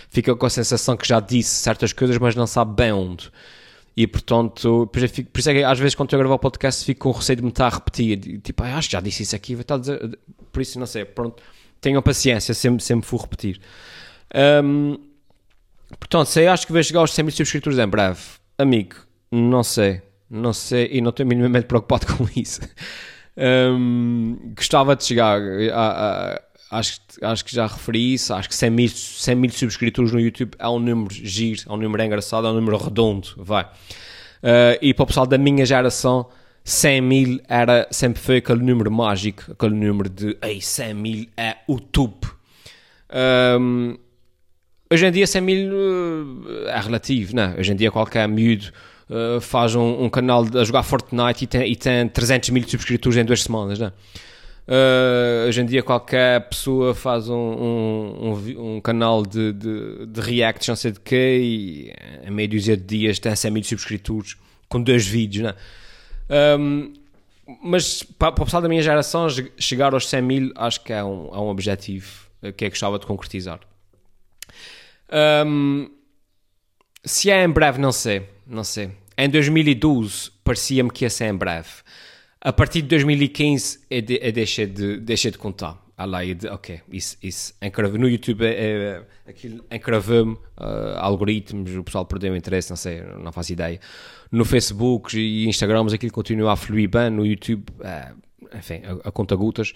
fica 0.10 0.36
com 0.36 0.46
a 0.46 0.50
sensação 0.50 0.96
que 0.96 1.08
já 1.08 1.20
disse 1.20 1.56
certas 1.56 1.94
coisas, 1.94 2.18
mas 2.18 2.36
não 2.36 2.48
sabe 2.48 2.76
bem 2.76 2.92
onde. 2.92 3.32
E 3.96 4.06
portanto, 4.06 4.88
por 4.92 5.04
isso 5.04 5.50
é 5.50 5.54
que 5.54 5.64
às 5.64 5.80
vezes 5.80 5.96
quando 5.96 6.08
estou 6.08 6.18
a 6.18 6.20
gravar 6.20 6.36
o 6.36 6.40
podcast 6.40 6.86
fico 6.86 7.12
com 7.12 7.18
receio 7.18 7.38
de 7.38 7.44
me 7.44 7.50
estar 7.50 7.66
a 7.66 7.70
repetir. 7.70 8.40
Tipo, 8.42 8.64
ah, 8.64 8.76
acho 8.76 8.90
que 8.90 8.94
já 8.94 9.02
disse 9.02 9.24
isso 9.24 9.36
aqui, 9.36 9.58
a 9.68 9.78
dizer. 9.78 10.20
Por 10.52 10.62
isso, 10.62 10.80
não 10.80 10.86
sei, 10.86 11.04
pronto 11.04 11.42
tenham 11.82 12.02
paciência, 12.02 12.54
sempre, 12.54 12.84
sempre 12.84 13.08
for 13.08 13.22
repetir. 13.22 13.60
Um, 14.64 14.98
portanto, 16.00 16.28
sei, 16.28 16.48
acho 16.48 16.66
que 16.66 16.74
vai 16.74 16.84
chegar 16.84 17.00
aos 17.02 17.14
100 17.14 17.26
mil 17.26 17.32
subscritores 17.32 17.80
em 17.80 17.88
breve. 17.88 18.20
Amigo, 18.58 18.96
não 19.32 19.64
sei, 19.64 20.02
não 20.30 20.54
sei 20.54 20.90
e 20.92 21.02
não 21.02 21.10
estou 21.10 21.26
minimamente 21.26 21.66
preocupado 21.68 22.06
com 22.16 22.28
isso. 22.36 22.62
Um, 23.38 24.54
gostava 24.56 24.96
de 24.96 25.04
chegar, 25.04 25.40
a, 25.72 26.40
a, 26.72 26.80
acho, 26.80 27.00
acho 27.22 27.46
que 27.46 27.54
já 27.54 27.68
referi 27.68 28.16
isso, 28.16 28.34
acho 28.34 28.50
que 28.50 28.56
100 28.56 28.70
mil, 28.72 28.90
100 28.90 29.36
mil 29.36 29.52
subscritores 29.52 30.12
no 30.12 30.20
YouTube 30.20 30.54
é 30.58 30.68
um 30.68 30.80
número 30.80 31.14
giro, 31.14 31.62
é 31.68 31.72
um 31.72 31.78
número 31.78 32.04
engraçado, 32.04 32.48
é 32.48 32.50
um 32.50 32.56
número 32.56 32.78
redondo, 32.78 33.30
vai. 33.38 33.64
Uh, 33.64 34.78
e 34.82 34.94
para 34.94 35.04
o 35.04 35.08
pessoal 35.08 35.28
da 35.28 35.38
minha 35.38 35.66
geração 35.66 36.28
100 36.64 37.02
mil 37.02 37.40
era, 37.48 37.88
sempre 37.92 38.22
foi 38.22 38.38
aquele 38.38 38.64
número 38.64 38.92
mágico, 38.92 39.52
aquele 39.52 39.76
número 39.76 40.10
de 40.10 40.36
ei, 40.42 40.60
100 40.60 40.94
mil 40.96 41.28
é 41.38 41.58
o 41.68 41.80
top. 41.80 42.28
Um, 43.60 43.98
hoje 44.92 45.06
em 45.06 45.12
dia 45.12 45.28
100 45.28 45.42
mil 45.42 45.74
uh, 45.74 46.68
é 46.68 46.80
relativo, 46.80 47.36
não 47.36 47.44
é? 47.44 47.56
Hoje 47.60 47.72
em 47.72 47.76
dia 47.76 47.92
qualquer 47.92 48.28
miúdo 48.28 48.74
uh, 49.10 49.42
faz 49.42 49.76
um, 49.76 50.04
um, 50.04 50.10
canal 50.10 50.46
a 50.56 50.64
jogar 50.64 50.84
Fortnite 50.84 51.44
e 51.44 51.48
tem, 51.48 51.72
e 51.72 51.76
tem 51.76 52.08
300 52.08 52.50
mil 52.50 52.68
subscritores 52.68 53.18
em 53.18 53.26
duas 53.26 53.44
semanas, 53.44 53.80
não 53.80 53.88
é? 53.88 53.94
Uh, 54.70 55.48
hoje 55.48 55.62
em 55.62 55.66
dia 55.66 55.82
qualquer 55.82 56.50
pessoa 56.50 56.94
faz 56.94 57.30
um, 57.30 57.36
um, 57.36 58.14
um, 58.20 58.76
um 58.76 58.82
canal 58.82 59.26
de, 59.26 59.54
de, 59.54 60.06
de 60.08 60.22
reacts, 60.22 60.68
não 60.68 60.76
sei 60.76 60.92
de 60.92 61.00
quê, 61.00 61.40
e 61.42 61.94
em 62.28 62.32
meio 62.32 62.50
dúzia 62.50 62.76
de 62.76 62.84
dias 62.84 63.18
tem 63.18 63.34
100 63.34 63.52
mil 63.52 63.64
subscritores 63.64 64.36
com 64.68 64.82
dois 64.82 65.08
vídeos, 65.08 65.44
não 65.44 65.50
é? 65.52 66.58
Um, 66.60 66.94
mas 67.64 68.04
para, 68.04 68.34
para 68.34 68.42
o 68.42 68.46
pessoal 68.46 68.62
da 68.62 68.68
minha 68.68 68.82
geração, 68.82 69.28
chegar 69.58 69.94
aos 69.94 70.10
100 70.10 70.22
mil 70.22 70.52
acho 70.58 70.84
que 70.84 70.92
é 70.92 71.02
um, 71.02 71.30
é 71.34 71.38
um 71.38 71.48
objetivo 71.48 72.28
que 72.42 72.48
é 72.48 72.52
que 72.52 72.70
gostava 72.72 73.00
de 73.00 73.06
concretizar. 73.06 73.62
Um, 75.46 75.90
se 77.06 77.32
é 77.32 77.42
em 77.42 77.50
breve, 77.50 77.80
não 77.80 77.94
sei. 77.94 78.28
Não 78.46 78.64
sei. 78.64 78.92
Em 79.18 79.30
2012 79.30 80.32
parecia-me 80.44 80.92
que 80.92 81.06
ia 81.06 81.10
ser 81.10 81.26
em 81.26 81.36
breve. 81.36 81.70
A 82.40 82.54
partir 82.54 82.82
de 82.82 82.90
2015 82.90 83.80
eu, 83.90 84.02
de, 84.02 84.20
eu 84.22 84.32
deixei, 84.32 84.66
de, 84.68 84.98
deixei 85.00 85.32
de 85.32 85.38
contar. 85.38 85.84
Ah 85.98 86.06
lá, 86.06 86.24
de, 86.24 86.48
ok, 86.48 86.82
isso, 86.92 87.18
isso 87.24 87.56
no 87.98 88.08
YouTube 88.08 88.46
é, 88.46 88.54
é, 88.54 89.04
aquilo 89.28 89.66
encravou-me 89.72 90.34
uh, 90.34 91.00
algoritmos, 91.00 91.76
o 91.76 91.84
pessoal 91.84 92.06
perdeu 92.06 92.34
o 92.34 92.36
interesse, 92.36 92.70
não 92.70 92.78
sei, 92.78 93.02
não 93.02 93.32
faço 93.32 93.52
ideia 93.52 93.80
no 94.32 94.46
Facebook 94.46 95.18
e 95.18 95.48
Instagram, 95.48 95.88
aquilo 95.92 96.12
continua 96.12 96.54
a 96.54 96.56
fluir 96.56 96.88
bem, 96.88 97.10
no 97.10 97.26
YouTube, 97.26 97.66
é, 97.82 98.12
enfim, 98.56 98.82
a, 98.84 99.10
a 99.10 99.12
conta 99.12 99.36
gotas. 99.36 99.74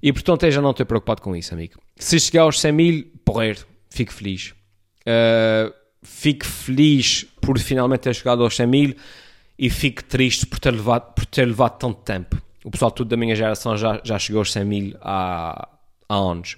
E 0.00 0.12
portanto 0.12 0.44
eu 0.44 0.50
já 0.52 0.62
não 0.62 0.70
estou 0.70 0.86
preocupado 0.86 1.22
com 1.22 1.34
isso, 1.34 1.52
amigo. 1.52 1.80
Se 1.96 2.20
chegar 2.20 2.42
aos 2.42 2.60
100 2.60 2.72
mil, 2.72 3.04
porrer, 3.24 3.58
fico 3.90 4.12
feliz. 4.12 4.54
Uh, 5.00 5.72
fico 6.02 6.44
feliz 6.46 7.24
por 7.40 7.58
finalmente 7.58 8.00
ter 8.00 8.14
chegado 8.14 8.42
aos 8.42 8.56
100 8.56 8.66
mil 8.66 8.94
e 9.58 9.68
fico 9.68 10.04
triste 10.04 10.46
por 10.46 10.58
ter 10.58 10.70
levado, 10.70 11.12
por 11.14 11.26
ter 11.26 11.44
levado 11.44 11.78
tanto 11.78 12.00
tempo. 12.02 12.40
O 12.64 12.70
pessoal 12.70 12.90
tudo 12.90 13.08
da 13.08 13.16
minha 13.16 13.34
geração 13.34 13.76
já, 13.76 14.00
já 14.04 14.18
chegou 14.18 14.40
aos 14.40 14.52
100 14.52 14.64
mil 14.64 14.96
há, 15.00 15.68
há 16.08 16.14
anos. 16.14 16.56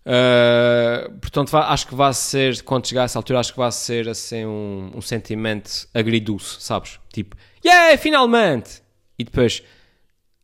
Uh, 0.00 1.12
portanto, 1.20 1.56
acho 1.56 1.86
que 1.86 1.94
vai 1.94 2.12
ser, 2.14 2.62
quando 2.62 2.86
chegar 2.86 3.02
a 3.02 3.04
essa 3.04 3.18
altura, 3.18 3.40
acho 3.40 3.52
que 3.52 3.58
vai 3.58 3.70
ser 3.70 4.08
assim 4.08 4.44
um, 4.44 4.90
um 4.94 5.00
sentimento 5.00 5.88
agridoce, 5.94 6.56
sabes? 6.60 6.98
Tipo, 7.12 7.36
yeah, 7.64 7.96
finalmente! 7.98 8.82
E 9.18 9.24
depois, 9.24 9.62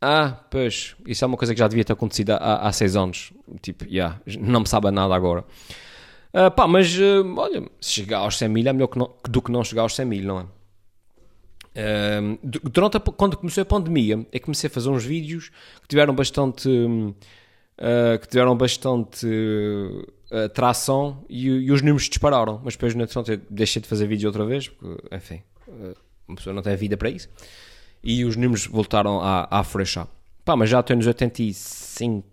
ah, 0.00 0.38
pois, 0.50 0.94
isso 1.06 1.24
é 1.24 1.26
uma 1.26 1.36
coisa 1.36 1.54
que 1.54 1.58
já 1.58 1.66
devia 1.66 1.84
ter 1.84 1.94
acontecido 1.94 2.32
há, 2.32 2.68
há 2.68 2.72
seis 2.72 2.96
anos. 2.96 3.32
Tipo, 3.62 3.84
yeah, 3.86 4.20
não 4.38 4.60
me 4.60 4.68
sabe 4.68 4.90
nada 4.90 5.14
agora. 5.14 5.44
Uh, 6.36 6.50
pá, 6.50 6.68
mas 6.68 6.94
uh, 6.98 7.34
olha, 7.38 7.66
se 7.80 7.92
chegar 7.92 8.18
aos 8.18 8.36
100 8.36 8.48
mil 8.50 8.68
é 8.68 8.72
melhor 8.72 8.88
que 8.88 8.98
não, 8.98 9.10
do 9.26 9.40
que 9.40 9.50
não 9.50 9.64
chegar 9.64 9.82
aos 9.82 9.94
100 9.94 10.04
mil, 10.04 10.22
não 10.22 10.40
é? 10.40 10.46
Uh, 11.76 12.38
durante 12.42 12.96
a, 12.96 13.00
quando 13.00 13.36
começou 13.36 13.62
a 13.62 13.64
pandemia, 13.64 14.26
eu 14.32 14.40
comecei 14.40 14.68
a 14.68 14.70
fazer 14.70 14.88
uns 14.88 15.04
vídeos 15.04 15.50
que 15.80 15.88
tiveram 15.88 16.14
bastante. 16.14 16.68
Uh, 16.68 18.18
que 18.18 18.28
tiveram 18.28 18.56
bastante 18.56 19.26
uh, 19.26 20.48
tração 20.54 21.22
e, 21.28 21.46
e, 21.46 21.70
os 21.70 21.82
números 21.82 22.08
dispararam. 22.08 22.58
Mas 22.64 22.74
depois, 22.74 22.94
na 22.94 23.04
eu 23.04 23.40
deixei 23.50 23.82
de 23.82 23.88
fazer 23.88 24.06
vídeo 24.06 24.26
outra 24.26 24.46
vez, 24.46 24.68
porque, 24.68 25.14
enfim, 25.14 25.42
uma 26.26 26.36
pessoa 26.36 26.54
não 26.54 26.62
tem 26.62 26.74
vida 26.74 26.96
para 26.96 27.10
isso. 27.10 27.28
E 28.02 28.24
os 28.24 28.34
números 28.34 28.66
voltaram 28.66 29.20
a, 29.20 29.46
a 29.50 29.58
afrouxar. 29.58 30.08
Pá, 30.42 30.56
mas 30.56 30.70
já 30.70 30.80
estou 30.80 30.96
nos 30.96 31.06
85, 31.06 32.26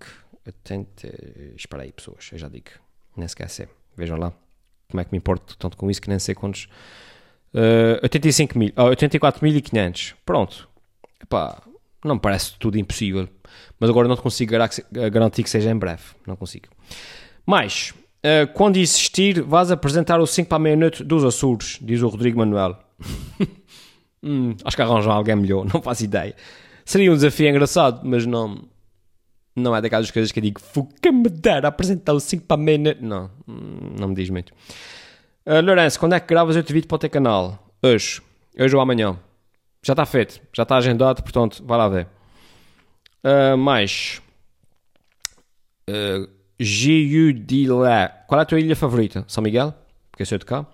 80. 0.45 1.53
Espera 1.57 1.83
aí, 1.83 1.91
pessoas, 1.91 2.29
eu 2.31 2.37
já 2.37 2.47
digo. 2.47 2.69
Nem 3.17 3.27
sequer 3.27 3.49
sei. 3.49 3.67
Vejam 3.95 4.17
lá 4.17 4.33
como 4.89 5.01
é 5.01 5.03
que 5.03 5.11
me 5.11 5.17
importo 5.17 5.57
tanto 5.57 5.75
com 5.75 5.89
isso 5.89 6.01
que 6.01 6.09
nem 6.09 6.19
sei 6.19 6.35
quantos. 6.35 6.67
Uh, 7.53 7.99
85 8.03 8.57
mil, 8.57 8.71
oh, 8.77 8.89
84.500. 8.91 10.13
Pronto. 10.25 10.69
Epá, 11.21 11.61
não 12.03 12.15
me 12.15 12.21
parece 12.21 12.53
tudo 12.59 12.77
impossível. 12.77 13.27
Mas 13.79 13.89
agora 13.89 14.07
não 14.07 14.15
te 14.15 14.21
consigo 14.21 14.53
garantir 15.11 15.43
que 15.43 15.49
seja 15.49 15.71
em 15.71 15.77
breve. 15.77 16.03
Não 16.25 16.35
consigo. 16.35 16.67
Mas, 17.45 17.93
uh, 18.23 18.51
quando 18.53 18.77
existir, 18.77 19.41
vais 19.41 19.71
apresentar 19.71 20.19
o 20.19 20.27
5 20.27 20.47
para 20.47 20.55
a 20.55 20.59
meia-noite 20.59 21.03
dos 21.03 21.23
Açores, 21.23 21.79
diz 21.81 22.01
o 22.01 22.07
Rodrigo 22.07 22.39
Manuel. 22.39 22.77
hum, 24.23 24.55
acho 24.63 24.75
que 24.75 24.81
arranjam 24.81 25.11
alguém 25.11 25.35
melhor, 25.35 25.65
não 25.71 25.81
faço 25.81 26.03
ideia. 26.03 26.35
Seria 26.85 27.11
um 27.11 27.15
desafio 27.15 27.49
engraçado, 27.49 28.01
mas 28.03 28.25
não. 28.25 28.61
Não 29.55 29.75
é 29.75 29.81
daquelas 29.81 30.09
coisas 30.09 30.31
que 30.31 30.39
eu 30.39 30.43
digo, 30.43 30.61
que 31.01 31.11
me 31.11 31.29
dar 31.29 31.65
a 31.65 31.69
apresentar 31.69 32.13
o 32.13 32.19
5 32.19 32.45
para 32.45 32.59
a 32.59 32.63
meia-noite. 32.63 33.03
Não, 33.03 33.29
não 33.47 34.07
me 34.07 34.15
diz 34.15 34.29
muito. 34.29 34.51
Uh, 35.45 35.61
Lourenço, 35.61 35.99
quando 35.99 36.13
é 36.13 36.19
que 36.19 36.27
gravas 36.27 36.55
outro 36.55 36.73
vídeo 36.73 36.87
para 36.87 36.95
o 36.95 36.99
teu 36.99 37.09
canal? 37.09 37.71
Hoje. 37.81 38.21
Hoje 38.57 38.75
ou 38.75 38.81
amanhã. 38.81 39.17
Já 39.83 39.93
está 39.93 40.05
feito, 40.05 40.41
já 40.53 40.63
está 40.63 40.77
agendado, 40.77 41.21
portanto, 41.21 41.63
vai 41.65 41.77
lá 41.77 41.89
ver. 41.89 42.07
Uh, 43.23 43.57
mais. 43.57 44.21
Uh, 45.89 46.27
Giudilé. 46.59 48.07
Qual 48.27 48.39
é 48.39 48.43
a 48.43 48.45
tua 48.45 48.59
ilha 48.59 48.75
favorita? 48.75 49.25
São 49.27 49.43
Miguel? 49.43 49.73
Porque 50.09 50.23
eu 50.23 50.27
sou 50.27 50.37
de 50.37 50.45
cá. 50.45 50.65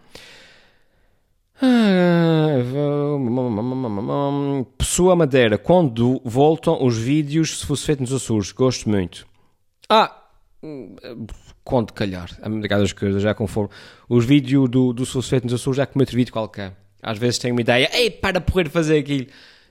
Pessoa 4.77 5.15
Madeira. 5.15 5.57
Quando 5.57 6.21
voltam 6.23 6.83
os 6.83 6.97
vídeos 6.97 7.59
se 7.59 7.65
fosse 7.65 7.85
feito 7.85 7.99
nos 7.99 8.13
Açores? 8.13 8.51
Gosto 8.51 8.89
muito. 8.89 9.27
Ah, 9.89 10.15
quando 11.63 11.93
calhar. 11.93 12.29
A 12.41 12.49
das 12.49 12.93
coisas, 12.93 13.21
já 13.21 13.33
conforme. 13.33 13.69
Os 14.07 14.25
vídeos 14.25 14.69
do, 14.69 14.93
do 14.93 15.05
Sulfeito 15.05 15.45
nos 15.45 15.53
Açores 15.53 15.79
é 15.79 15.85
como 15.85 16.01
outro 16.01 16.15
vídeo 16.15 16.31
qualquer. 16.31 16.75
Às 17.01 17.17
vezes 17.17 17.39
tenho 17.39 17.53
uma 17.53 17.61
ideia, 17.61 17.89
ei, 17.93 18.09
para 18.09 18.41
porrer 18.41 18.69
fazer 18.69 18.99
aquilo. 18.99 19.27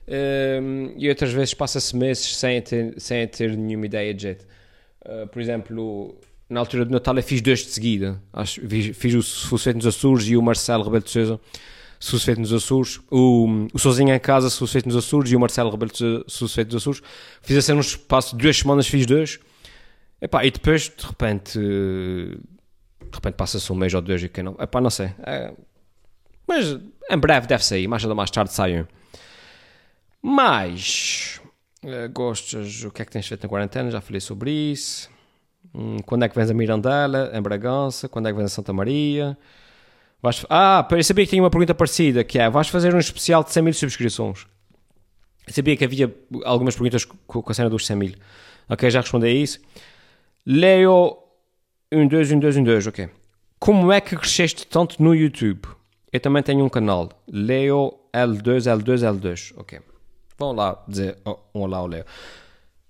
Um, 0.07 0.93
e 0.97 1.07
outras 1.09 1.31
vezes 1.31 1.53
passa-se 1.53 1.95
meses 1.95 2.35
sem 2.35 2.61
ter, 2.61 2.95
sem 2.99 3.27
ter 3.27 3.55
nenhuma 3.55 3.85
ideia 3.85 4.13
de 4.13 4.21
jeito. 4.23 4.47
Uh, 5.05 5.27
por 5.27 5.41
exemplo, 5.41 6.15
na 6.49 6.59
altura 6.59 6.85
do 6.85 6.91
Natal 6.91 7.15
eu 7.15 7.23
fiz 7.23 7.41
dois 7.41 7.59
de 7.59 7.71
seguida. 7.71 8.21
Acho, 8.33 8.61
fiz, 8.67 8.97
fiz 8.97 9.13
o 9.13 9.21
Sulfeito 9.21 9.77
nos 9.77 9.85
Açores 9.85 10.27
e 10.27 10.35
o 10.35 10.41
Marcelo 10.41 10.83
Rebelo 10.83 11.03
de 11.03 11.11
Sousa. 11.11 11.39
Sulfeito 11.99 12.39
nos 12.39 12.53
Açores. 12.53 12.99
O, 13.11 13.67
o 13.73 13.79
Sozinho 13.79 14.13
em 14.13 14.19
Casa, 14.19 14.49
Sulfeito 14.49 14.87
nos 14.87 14.95
Açores 14.95 15.31
e 15.31 15.35
o 15.35 15.39
Marcelo 15.39 15.69
Rebelo 15.69 15.91
de 15.91 16.23
Sulfeito 16.27 16.73
nos 16.73 16.81
Açores. 16.81 17.01
Fiz 17.41 17.57
assim 17.57 17.73
num 17.73 17.81
espaço 17.81 18.35
de 18.35 18.43
duas 18.43 18.57
semanas, 18.57 18.87
fiz 18.87 19.05
dois. 19.05 19.39
Epá, 20.21 20.45
e 20.45 20.51
depois, 20.51 20.83
de 20.89 21.05
repente, 21.05 21.59
de 21.59 22.39
repente 23.13 23.35
passa-se 23.35 23.71
um 23.71 23.75
mês 23.75 23.93
ou 23.93 24.01
dois 24.01 24.23
e 24.23 24.29
que 24.29 24.41
não. 24.41 24.55
Epá, 24.59 24.79
não 24.79 24.89
sei. 24.89 25.11
É, 25.23 25.53
mas 26.47 26.79
em 27.11 27.17
breve 27.17 27.47
deve 27.47 27.63
sair, 27.63 27.87
mais 27.87 28.03
ou 28.03 28.15
mais 28.15 28.31
tarde 28.31 28.51
sai 28.51 28.81
um. 28.81 28.85
Mas, 30.21 31.39
uh, 31.83 32.09
gostas, 32.11 32.83
o 32.83 32.91
que 32.91 33.01
é 33.01 33.05
que 33.05 33.11
tens 33.11 33.27
feito 33.27 33.43
na 33.43 33.49
quarentena? 33.49 33.91
Já 33.91 34.01
falei 34.01 34.19
sobre 34.19 34.51
isso. 34.51 35.09
Hum, 35.73 35.97
quando 36.05 36.23
é 36.23 36.29
que 36.29 36.35
vens 36.35 36.49
a 36.49 36.53
Mirandela, 36.53 37.31
em 37.33 37.41
Bragança? 37.41 38.09
Quando 38.09 38.27
é 38.27 38.31
que 38.31 38.37
vens 38.37 38.45
a 38.45 38.49
Santa 38.49 38.73
Maria? 38.73 39.37
Vais... 40.21 40.45
Ah, 40.49 40.85
sabia 41.01 41.25
que 41.25 41.29
tinha 41.29 41.41
uma 41.41 41.49
pergunta 41.49 41.73
parecida, 41.73 42.23
que 42.23 42.37
é, 42.37 42.49
vais 42.49 42.67
fazer 42.67 42.93
um 42.93 42.99
especial 42.99 43.43
de 43.43 43.51
100 43.51 43.63
mil 43.63 43.73
subscrições? 43.73 44.45
Sabia 45.47 45.75
que 45.75 45.85
havia 45.85 46.13
algumas 46.43 46.75
perguntas 46.75 47.05
com 47.05 47.43
a 47.47 47.53
cena 47.53 47.69
dos 47.69 47.85
100 47.85 47.95
mil. 47.95 48.13
Ok, 48.67 48.89
já 48.89 49.01
respondi 49.01 49.27
a 49.27 49.31
isso. 49.31 49.59
Leo 50.45 51.17
121212, 51.91 52.89
ok. 52.89 53.09
Como 53.57 53.91
é 53.91 53.99
que 53.99 54.15
cresceste 54.15 54.67
tanto 54.67 55.01
no 55.01 55.13
YouTube? 55.15 55.67
Eu 56.11 56.19
também 56.19 56.41
tenho 56.43 56.63
um 56.63 56.69
canal, 56.69 57.09
Leo 57.27 57.99
L2L2L2, 58.13 59.53
ok. 59.57 59.79
Vão 60.37 60.53
lá 60.53 60.81
dizer 60.87 61.17
oh, 61.25 61.37
um 61.53 61.61
olá 61.61 61.77
ao 61.79 61.87
Leo. 61.87 62.05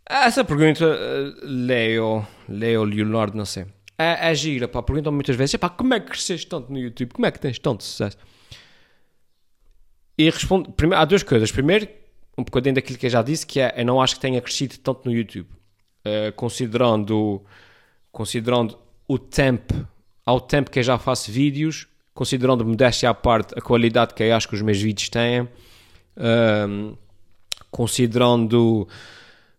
Essa 0.06 0.44
pergunta, 0.44 0.86
eh, 0.86 1.34
Leo, 1.44 2.26
Leo 2.48 2.84
Leonardo, 2.84 3.38
não 3.38 3.46
sei, 3.46 3.66
é, 4.00 4.32
é 4.32 4.34
gira, 4.34 4.66
pá, 4.66 4.82
perguntam 4.82 5.12
muitas 5.12 5.36
vezes, 5.36 5.58
pá, 5.58 5.70
como 5.70 5.94
é 5.94 6.00
que 6.00 6.08
cresceste 6.08 6.48
tanto 6.48 6.72
no 6.72 6.80
YouTube? 6.80 7.12
Como 7.12 7.26
é 7.26 7.32
que 7.32 7.40
tens 7.40 7.60
tanto 7.60 7.84
sucesso? 7.84 8.18
E 10.18 10.30
respondo, 10.30 10.72
primeiro, 10.72 11.02
há 11.02 11.06
duas 11.06 11.22
coisas. 11.22 11.52
Primeiro, 11.52 11.86
um 12.38 12.44
bocadinho 12.46 12.76
daquilo 12.76 12.98
que 12.98 13.08
eu 13.08 13.10
já 13.10 13.22
disse, 13.22 13.46
que 13.46 13.60
é, 13.60 13.74
eu 13.76 13.86
não 13.86 14.02
acho 14.02 14.16
que 14.16 14.22
tenha 14.22 14.40
crescido 14.40 14.78
tanto 14.78 15.02
no 15.04 15.14
YouTube. 15.14 15.50
Uh, 16.06 16.32
considerando, 16.38 17.44
considerando 18.10 18.80
o 19.06 19.20
tempo, 19.20 19.86
ao 20.26 20.40
tempo 20.40 20.72
que 20.72 20.80
eu 20.80 20.84
já 20.84 20.98
faço 20.98 21.30
vídeos, 21.30 21.86
considerando 22.14 22.66
modéstia 22.66 23.10
à 23.10 23.14
parte 23.14 23.54
a 23.58 23.62
qualidade 23.62 24.14
que 24.14 24.24
eu 24.24 24.34
acho 24.34 24.48
que 24.48 24.56
os 24.56 24.62
meus 24.62 24.82
vídeos 24.82 25.10
têm, 25.10 25.42
uh, 25.42 26.98
considerando 27.70 28.88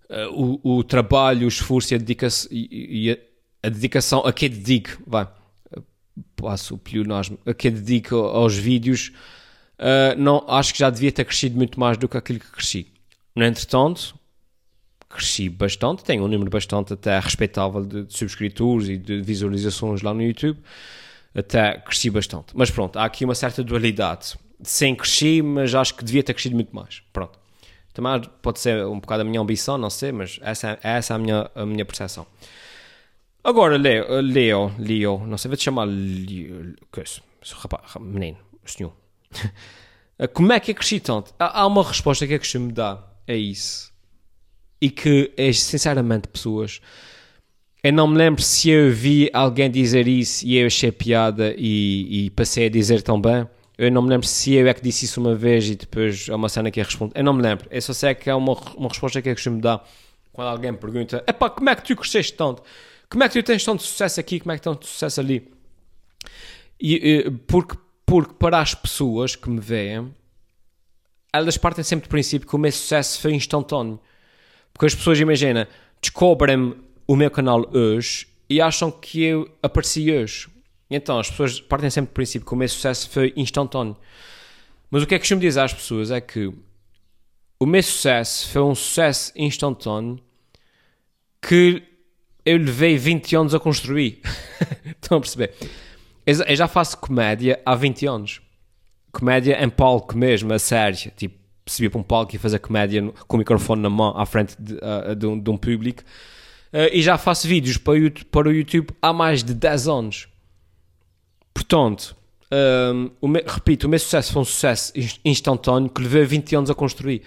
uh, 0.08 0.60
o, 0.62 0.78
o, 0.78 0.84
trabalho, 0.84 1.44
o 1.44 1.48
esforço 1.48 1.92
e 1.92 1.94
a 1.94 1.98
dedicação, 1.98 2.48
e, 2.50 3.10
e 3.10 3.29
a, 3.62 3.68
dedicação 3.68 4.20
a 4.20 4.32
que 4.32 4.48
dedico, 4.48 5.02
vai, 5.06 5.26
passo 6.36 6.74
o 6.74 6.78
pleonasmo, 6.78 7.38
a 7.46 7.54
que 7.54 7.70
dedico 7.70 8.16
aos 8.16 8.56
vídeos, 8.56 9.12
uh, 9.78 10.18
não, 10.18 10.44
acho 10.48 10.72
que 10.72 10.78
já 10.78 10.90
devia 10.90 11.12
ter 11.12 11.24
crescido 11.24 11.56
muito 11.56 11.78
mais 11.78 11.96
do 11.96 12.08
que 12.08 12.16
aquilo 12.16 12.40
que 12.40 12.50
cresci. 12.50 12.86
No 13.34 13.44
entretanto, 13.44 14.14
cresci 15.08 15.48
bastante, 15.48 16.04
tenho 16.04 16.24
um 16.24 16.28
número 16.28 16.50
bastante 16.50 16.92
até 16.92 17.18
respeitável 17.18 17.84
de, 17.84 18.04
de 18.04 18.16
subscritores 18.16 18.88
e 18.88 18.96
de 18.96 19.20
visualizações 19.20 20.02
lá 20.02 20.14
no 20.14 20.22
YouTube, 20.22 20.58
até 21.34 21.78
cresci 21.78 22.10
bastante. 22.10 22.52
Mas 22.54 22.70
pronto, 22.70 22.98
há 22.98 23.04
aqui 23.04 23.24
uma 23.24 23.34
certa 23.34 23.62
dualidade. 23.62 24.36
Sem 24.62 24.94
cresci, 24.94 25.40
mas 25.42 25.74
acho 25.74 25.94
que 25.94 26.04
devia 26.04 26.22
ter 26.22 26.34
crescido 26.34 26.54
muito 26.54 26.74
mais. 26.74 27.02
Pronto. 27.12 27.38
Também 27.92 28.20
pode 28.42 28.60
ser 28.60 28.84
um 28.86 29.00
bocado 29.00 29.22
a 29.22 29.24
minha 29.24 29.40
ambição, 29.40 29.76
não 29.76 29.90
sei, 29.90 30.12
mas 30.12 30.38
essa, 30.42 30.78
essa 30.82 31.14
é 31.14 31.16
a 31.16 31.18
minha, 31.18 31.50
a 31.54 31.66
minha 31.66 31.84
percepção. 31.84 32.26
Agora, 33.42 33.76
Leo, 33.78 34.20
Leo, 34.20 34.72
Leo, 34.78 35.26
não 35.26 35.38
sei, 35.38 35.48
vou-te 35.48 35.64
chamar 35.64 35.84
Leo, 35.84 36.74
que 36.92 37.02
rapaz, 37.54 37.94
menino, 38.00 38.38
senhor. 38.64 38.92
Como 40.34 40.52
é 40.52 40.60
que 40.60 40.72
é 40.72 40.74
cresci 40.74 41.00
tanto? 41.00 41.34
Há 41.38 41.66
uma 41.66 41.82
resposta 41.82 42.26
que 42.26 42.34
é 42.34 42.38
que 42.38 42.58
me 42.58 42.72
dá 42.72 43.02
a 43.26 43.32
isso. 43.32 43.90
E 44.80 44.90
que 44.90 45.32
é, 45.36 45.52
sinceramente, 45.52 46.28
pessoas... 46.28 46.80
Eu 47.82 47.94
não 47.94 48.06
me 48.06 48.18
lembro 48.18 48.42
se 48.42 48.68
eu 48.68 48.92
vi 48.92 49.30
alguém 49.32 49.70
dizer 49.70 50.06
isso 50.06 50.46
e 50.46 50.58
eu 50.58 50.66
achei 50.66 50.92
piada 50.92 51.54
e, 51.56 52.26
e 52.26 52.30
passei 52.30 52.66
a 52.66 52.68
dizer 52.68 53.00
também. 53.00 53.48
Eu 53.78 53.90
não 53.90 54.02
me 54.02 54.10
lembro 54.10 54.26
se 54.26 54.52
eu 54.52 54.68
é 54.68 54.74
que 54.74 54.82
disse 54.82 55.06
isso 55.06 55.18
uma 55.18 55.34
vez 55.34 55.70
e 55.70 55.76
depois 55.76 56.28
é 56.28 56.34
uma 56.34 56.50
cena 56.50 56.70
que 56.70 56.78
eu 56.78 56.84
respondo. 56.84 57.12
Eu 57.14 57.24
não 57.24 57.32
me 57.32 57.40
lembro. 57.40 57.66
Eu 57.70 57.80
só 57.80 57.94
sei 57.94 58.14
que 58.14 58.28
é 58.28 58.34
uma, 58.34 58.52
uma 58.76 58.90
resposta 58.90 59.22
que 59.22 59.30
eu 59.30 59.52
me 59.52 59.62
dá 59.62 59.82
quando 60.30 60.48
alguém 60.48 60.72
me 60.72 60.76
pergunta: 60.76 61.24
Epá, 61.26 61.48
como 61.48 61.70
é 61.70 61.74
que 61.74 61.82
tu 61.84 61.96
cresceste 61.96 62.34
tanto? 62.34 62.62
Como 63.10 63.24
é 63.24 63.28
que 63.28 63.42
tu 63.42 63.44
tens 63.44 63.64
tanto 63.64 63.82
sucesso 63.82 64.20
aqui? 64.20 64.38
Como 64.38 64.52
é 64.52 64.56
que 64.56 64.62
tens 64.62 64.72
tanto 64.72 64.86
sucesso 64.86 65.20
ali? 65.20 65.52
E, 66.80 67.28
porque, 67.46 67.76
porque 68.06 68.34
para 68.34 68.60
as 68.60 68.72
pessoas 68.72 69.34
que 69.34 69.50
me 69.50 69.60
veem, 69.60 70.14
elas 71.32 71.56
partem 71.56 71.82
sempre 71.82 72.06
do 72.06 72.10
princípio 72.10 72.48
que 72.48 72.54
o 72.54 72.58
meu 72.58 72.70
sucesso 72.70 73.20
foi 73.20 73.34
instantâneo. 73.34 74.00
Porque 74.72 74.86
as 74.86 74.94
pessoas, 74.94 75.18
imagina, 75.18 75.68
descobrem 76.00 76.76
o 77.06 77.16
meu 77.16 77.30
canal 77.30 77.68
hoje 77.74 78.28
e 78.48 78.60
acham 78.60 78.90
que 78.92 79.22
eu 79.22 79.50
apareci 79.60 80.10
hoje. 80.10 80.48
Então, 80.88 81.18
as 81.18 81.30
pessoas 81.30 81.60
partem 81.60 81.90
sempre 81.90 82.12
do 82.12 82.14
princípio 82.14 82.46
que 82.46 82.54
o 82.54 82.56
meu 82.56 82.68
sucesso 82.68 83.10
foi 83.10 83.32
instantâneo. 83.36 83.96
Mas 84.88 85.02
o 85.02 85.06
que 85.06 85.14
é 85.14 85.18
que 85.18 85.22
costumo 85.22 85.40
dizer 85.40 85.60
às 85.60 85.74
pessoas 85.74 86.12
é 86.12 86.20
que 86.20 86.52
o 87.58 87.66
meu 87.66 87.82
sucesso 87.82 88.48
foi 88.48 88.62
um 88.62 88.74
sucesso 88.74 89.32
instantâneo 89.36 90.18
que 91.42 91.89
eu 92.44 92.56
levei 92.56 92.96
20 92.96 93.36
anos 93.36 93.54
a 93.54 93.60
construir. 93.60 94.20
Estão 95.00 95.18
a 95.18 95.20
perceber? 95.20 95.54
Eu 96.26 96.56
já 96.56 96.68
faço 96.68 96.98
comédia 96.98 97.60
há 97.64 97.74
20 97.74 98.06
anos. 98.06 98.40
Comédia 99.12 99.62
em 99.62 99.68
palco 99.68 100.16
mesmo, 100.16 100.52
a 100.52 100.58
sério. 100.58 101.10
Tipo, 101.16 101.38
subir 101.66 101.90
para 101.90 102.00
um 102.00 102.02
palco 102.02 102.34
e 102.34 102.38
fazer 102.38 102.58
comédia 102.58 103.02
com 103.26 103.36
o 103.36 103.38
microfone 103.38 103.82
na 103.82 103.90
mão 103.90 104.16
à 104.16 104.26
frente 104.26 104.54
de, 104.58 104.74
uh, 104.74 105.14
de, 105.14 105.26
um, 105.26 105.38
de 105.38 105.50
um, 105.50 105.56
público. 105.56 106.02
Uh, 106.72 106.92
e 106.92 107.02
já 107.02 107.18
faço 107.18 107.48
vídeos 107.48 107.76
para 107.76 107.92
o, 107.92 107.96
YouTube, 107.96 108.24
para 108.26 108.48
o 108.48 108.52
YouTube 108.52 108.88
há 109.02 109.12
mais 109.12 109.42
de 109.42 109.54
10 109.54 109.88
anos. 109.88 110.28
Portanto, 111.52 112.16
um, 112.94 113.10
o 113.20 113.28
me, 113.28 113.42
repito, 113.46 113.86
o 113.86 113.90
meu 113.90 113.98
sucesso 113.98 114.32
foi 114.32 114.42
um 114.42 114.44
sucesso 114.44 114.92
instantâneo 115.24 115.88
que 115.90 116.02
levei 116.02 116.24
20 116.24 116.56
anos 116.56 116.70
a 116.70 116.74
construir. 116.74 117.22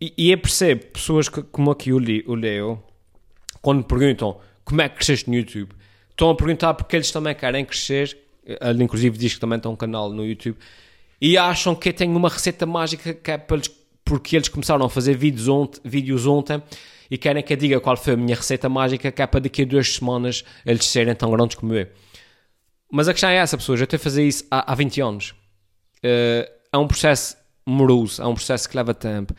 E, 0.00 0.12
e 0.16 0.30
eu 0.30 0.38
percebo 0.38 0.86
pessoas 0.86 1.28
que, 1.28 1.42
como 1.42 1.70
aqui 1.70 1.92
o, 1.92 1.96
o 1.96 2.34
Leo, 2.34 2.82
quando 3.64 3.78
me 3.78 3.84
perguntam 3.84 4.38
como 4.62 4.82
é 4.82 4.88
que 4.90 4.96
cresceste 4.96 5.28
no 5.28 5.34
YouTube, 5.34 5.72
estão 6.10 6.28
a 6.28 6.34
perguntar 6.34 6.74
porque 6.74 6.94
eles 6.94 7.10
também 7.10 7.34
querem 7.34 7.64
crescer. 7.64 8.16
Ele, 8.44 8.84
inclusive, 8.84 9.16
diz 9.16 9.34
que 9.34 9.40
também 9.40 9.58
tem 9.58 9.70
um 9.70 9.76
canal 9.76 10.10
no 10.10 10.24
YouTube 10.24 10.58
e 11.18 11.38
acham 11.38 11.74
que 11.74 11.90
tenho 11.90 12.14
uma 12.14 12.28
receita 12.28 12.66
mágica 12.66 13.14
que 13.14 13.30
é 13.30 13.38
para 13.38 13.56
eles, 13.56 13.70
porque 14.04 14.36
eles 14.36 14.48
começaram 14.48 14.84
a 14.84 14.90
fazer 14.90 15.16
vídeos 15.16 15.48
ontem, 15.48 15.80
vídeos 15.82 16.26
ontem 16.26 16.62
e 17.10 17.16
querem 17.16 17.42
que 17.42 17.54
eu 17.54 17.56
diga 17.56 17.80
qual 17.80 17.96
foi 17.96 18.12
a 18.12 18.16
minha 18.18 18.36
receita 18.36 18.68
mágica 18.68 19.10
que 19.10 19.22
é 19.22 19.26
para 19.26 19.40
daqui 19.40 19.62
a 19.62 19.64
duas 19.64 19.94
semanas 19.94 20.44
eles 20.66 20.84
serem 20.84 21.14
tão 21.14 21.30
grandes 21.30 21.56
como 21.56 21.72
eu. 21.72 21.88
Mas 22.92 23.08
a 23.08 23.12
questão 23.12 23.30
é 23.30 23.36
essa, 23.36 23.56
pessoas. 23.56 23.80
Eu 23.80 23.84
estou 23.84 23.96
a 23.96 24.00
fazer 24.00 24.26
isso 24.28 24.44
há, 24.50 24.70
há 24.70 24.74
20 24.74 25.00
anos. 25.00 25.30
Uh, 26.04 26.46
é 26.70 26.76
um 26.76 26.86
processo 26.86 27.34
moroso, 27.66 28.22
é 28.22 28.26
um 28.26 28.34
processo 28.34 28.68
que 28.68 28.76
leva 28.76 28.92
tempo. 28.92 29.34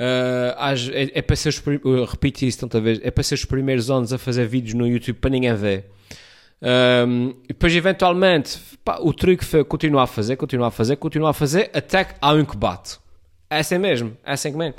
Uh, 0.00 0.56
é, 0.94 1.18
é 1.18 1.22
para 1.22 1.36
ser 1.36 1.50
os, 1.50 1.62
repito 2.10 2.46
isso 2.46 2.60
tanta 2.60 2.80
vez, 2.80 2.98
é 3.02 3.10
para 3.10 3.22
ser 3.22 3.34
os 3.34 3.44
primeiros 3.44 3.90
anos 3.90 4.14
a 4.14 4.18
fazer 4.18 4.46
vídeos 4.46 4.72
no 4.72 4.88
YouTube 4.88 5.18
para 5.18 5.28
ninguém 5.28 5.54
ver. 5.54 5.90
Um, 6.62 7.34
depois, 7.46 7.76
eventualmente, 7.76 8.58
pá, 8.82 8.98
o 8.98 9.12
truque 9.12 9.44
foi 9.44 9.62
continuar 9.62 10.04
a 10.04 10.06
fazer, 10.06 10.36
continuar 10.36 10.68
a 10.68 10.70
fazer, 10.70 10.96
continuar 10.96 11.30
a 11.30 11.34
fazer, 11.34 11.70
até 11.74 12.04
que 12.04 12.14
há 12.18 12.32
um 12.32 12.46
que 12.46 12.56
bate. 12.56 12.98
É 13.50 13.58
assim 13.58 13.76
mesmo, 13.76 14.16
é 14.24 14.32
assim 14.32 14.52
mesmo. 14.52 14.76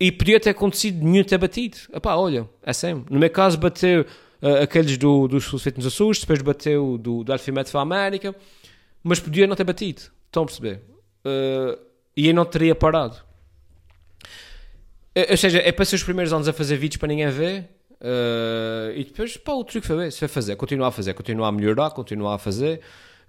E 0.00 0.10
podia 0.10 0.40
ter 0.40 0.50
acontecido 0.50 1.04
nenhum 1.04 1.22
ter 1.22 1.38
batido. 1.38 1.76
Epá, 1.94 2.16
olha, 2.16 2.48
é 2.64 2.70
assim. 2.70 3.04
No 3.08 3.18
meu 3.20 3.30
caso, 3.30 3.58
bateu 3.58 4.02
uh, 4.42 4.62
aqueles 4.62 4.98
do, 4.98 5.28
dos 5.28 5.44
sulfitos 5.44 5.86
azuis, 5.86 6.18
depois 6.18 6.42
bateu 6.42 6.98
do, 6.98 7.22
do 7.22 7.32
Alfimet 7.32 7.70
para 7.70 7.80
a 7.80 7.82
América, 7.82 8.34
mas 9.04 9.20
podia 9.20 9.46
não 9.46 9.54
ter 9.54 9.62
batido. 9.62 10.02
Estão 10.26 10.42
a 10.42 10.46
perceber? 10.46 10.80
Uh, 11.24 11.78
e 12.16 12.26
eu 12.26 12.34
não 12.34 12.44
teria 12.44 12.74
parado. 12.74 13.29
Uh, 15.16 15.30
ou 15.30 15.36
seja, 15.36 15.58
é 15.58 15.72
para 15.72 15.84
ser 15.84 15.96
os 15.96 16.02
primeiros 16.02 16.32
anos 16.32 16.48
a 16.48 16.52
fazer 16.52 16.76
vídeos 16.76 16.98
para 16.98 17.08
ninguém 17.08 17.28
ver. 17.30 17.68
Uh, 18.00 18.96
e 18.96 19.04
depois, 19.04 19.36
pá, 19.36 19.52
o 19.52 19.62
truque 19.62 19.86
foi 19.86 20.06
esse, 20.06 20.18
foi 20.18 20.28
fazer, 20.28 20.56
continuar 20.56 20.88
a 20.88 20.90
fazer, 20.90 21.12
continuar 21.12 21.48
a 21.48 21.52
melhorar, 21.52 21.90
continuar 21.90 22.34
a 22.34 22.38
fazer. 22.38 22.80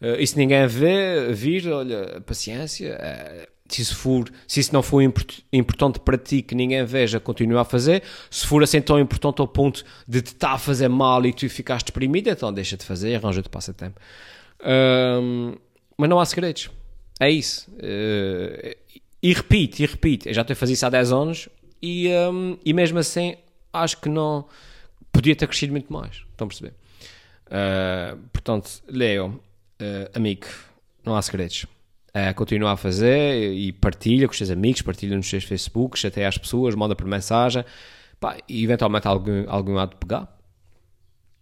Uh, 0.01 0.15
e 0.19 0.25
se 0.25 0.37
ninguém 0.37 0.65
vê, 0.67 1.31
vir, 1.33 1.67
olha, 1.71 2.21
paciência, 2.21 2.97
uh, 2.97 3.51
se 3.67 3.81
isso, 3.81 3.95
for, 3.95 4.29
se 4.47 4.59
isso 4.59 4.73
não 4.73 4.81
for 4.81 5.01
import- 5.01 5.39
importante 5.51 5.99
para 5.99 6.17
ti, 6.17 6.41
que 6.41 6.55
ninguém 6.55 6.83
veja, 6.85 7.19
continua 7.19 7.61
a 7.61 7.65
fazer. 7.65 8.01
Se 8.29 8.45
for 8.47 8.63
assim 8.63 8.81
tão 8.81 8.99
importante 8.99 9.41
ao 9.41 9.47
ponto 9.47 9.83
de 10.07 10.21
te 10.21 10.27
estar 10.27 10.53
a 10.53 10.57
fazer 10.57 10.87
mal 10.87 11.25
e 11.25 11.33
tu 11.33 11.47
ficaste 11.49 11.87
deprimido, 11.87 12.29
então 12.29 12.51
deixa 12.53 12.77
de 12.77 12.85
fazer, 12.85 13.15
arranja-te 13.15 13.49
passatempo. 13.49 13.99
Ahm, 14.63 15.55
mas 15.97 16.09
não 16.09 16.19
há 16.19 16.25
segredos. 16.25 16.69
É 17.19 17.29
isso. 17.29 17.71
Eh, 17.79 18.77
e 19.21 19.33
repite, 19.33 19.83
e 19.83 19.85
repite. 19.85 20.27
Eu 20.27 20.33
já 20.33 20.41
estou 20.41 20.53
a 20.53 20.55
fazer 20.55 20.73
isso 20.73 20.85
há 20.85 20.89
10 20.89 21.11
anos 21.11 21.49
e, 21.81 22.11
ahm, 22.11 22.57
e 22.63 22.73
mesmo 22.73 22.99
assim 22.99 23.35
acho 23.73 23.99
que 23.99 24.09
não 24.09 24.45
podia 25.11 25.35
ter 25.35 25.47
crescido 25.47 25.71
muito 25.71 25.91
mais. 25.91 26.23
Estão 26.31 26.45
a 26.45 26.47
perceber? 26.47 26.73
Ah, 27.49 28.15
portanto, 28.31 28.81
Leo, 28.87 29.41
ah, 29.79 30.09
amigo, 30.15 30.47
não 31.03 31.15
há 31.15 31.21
segredos. 31.21 31.65
Uh, 32.13 32.35
continua 32.35 32.73
a 32.73 32.77
fazer 32.77 33.53
e 33.53 33.71
partilha 33.71 34.27
com 34.27 34.33
os 34.33 34.37
teus 34.37 34.49
amigos, 34.49 34.81
partilha 34.81 35.15
nos 35.15 35.29
teus 35.29 35.45
Facebooks, 35.45 36.03
até 36.03 36.25
às 36.25 36.37
pessoas, 36.37 36.75
manda 36.75 36.93
por 36.93 37.07
mensagem. 37.07 37.63
Pá, 38.19 38.35
e 38.49 38.65
eventualmente 38.65 39.07
algum, 39.07 39.45
algum 39.47 39.77
há 39.77 39.85
de 39.85 39.95
pegar. 39.95 40.27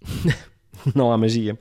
não 0.93 1.12
há 1.12 1.17
magia. 1.17 1.58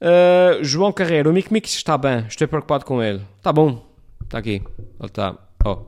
Uh, 0.00 0.62
João 0.64 0.92
Carreiro, 0.92 1.30
o 1.30 1.32
Mick 1.32 1.52
Mick 1.52 1.68
está 1.68 1.96
bem, 1.96 2.26
estou 2.26 2.48
preocupado 2.48 2.84
com 2.84 3.00
ele. 3.00 3.24
Está 3.38 3.52
bom, 3.52 3.88
está 4.24 4.38
aqui. 4.38 4.60
Ele 4.76 5.06
está. 5.06 5.38
Oh, 5.64 5.84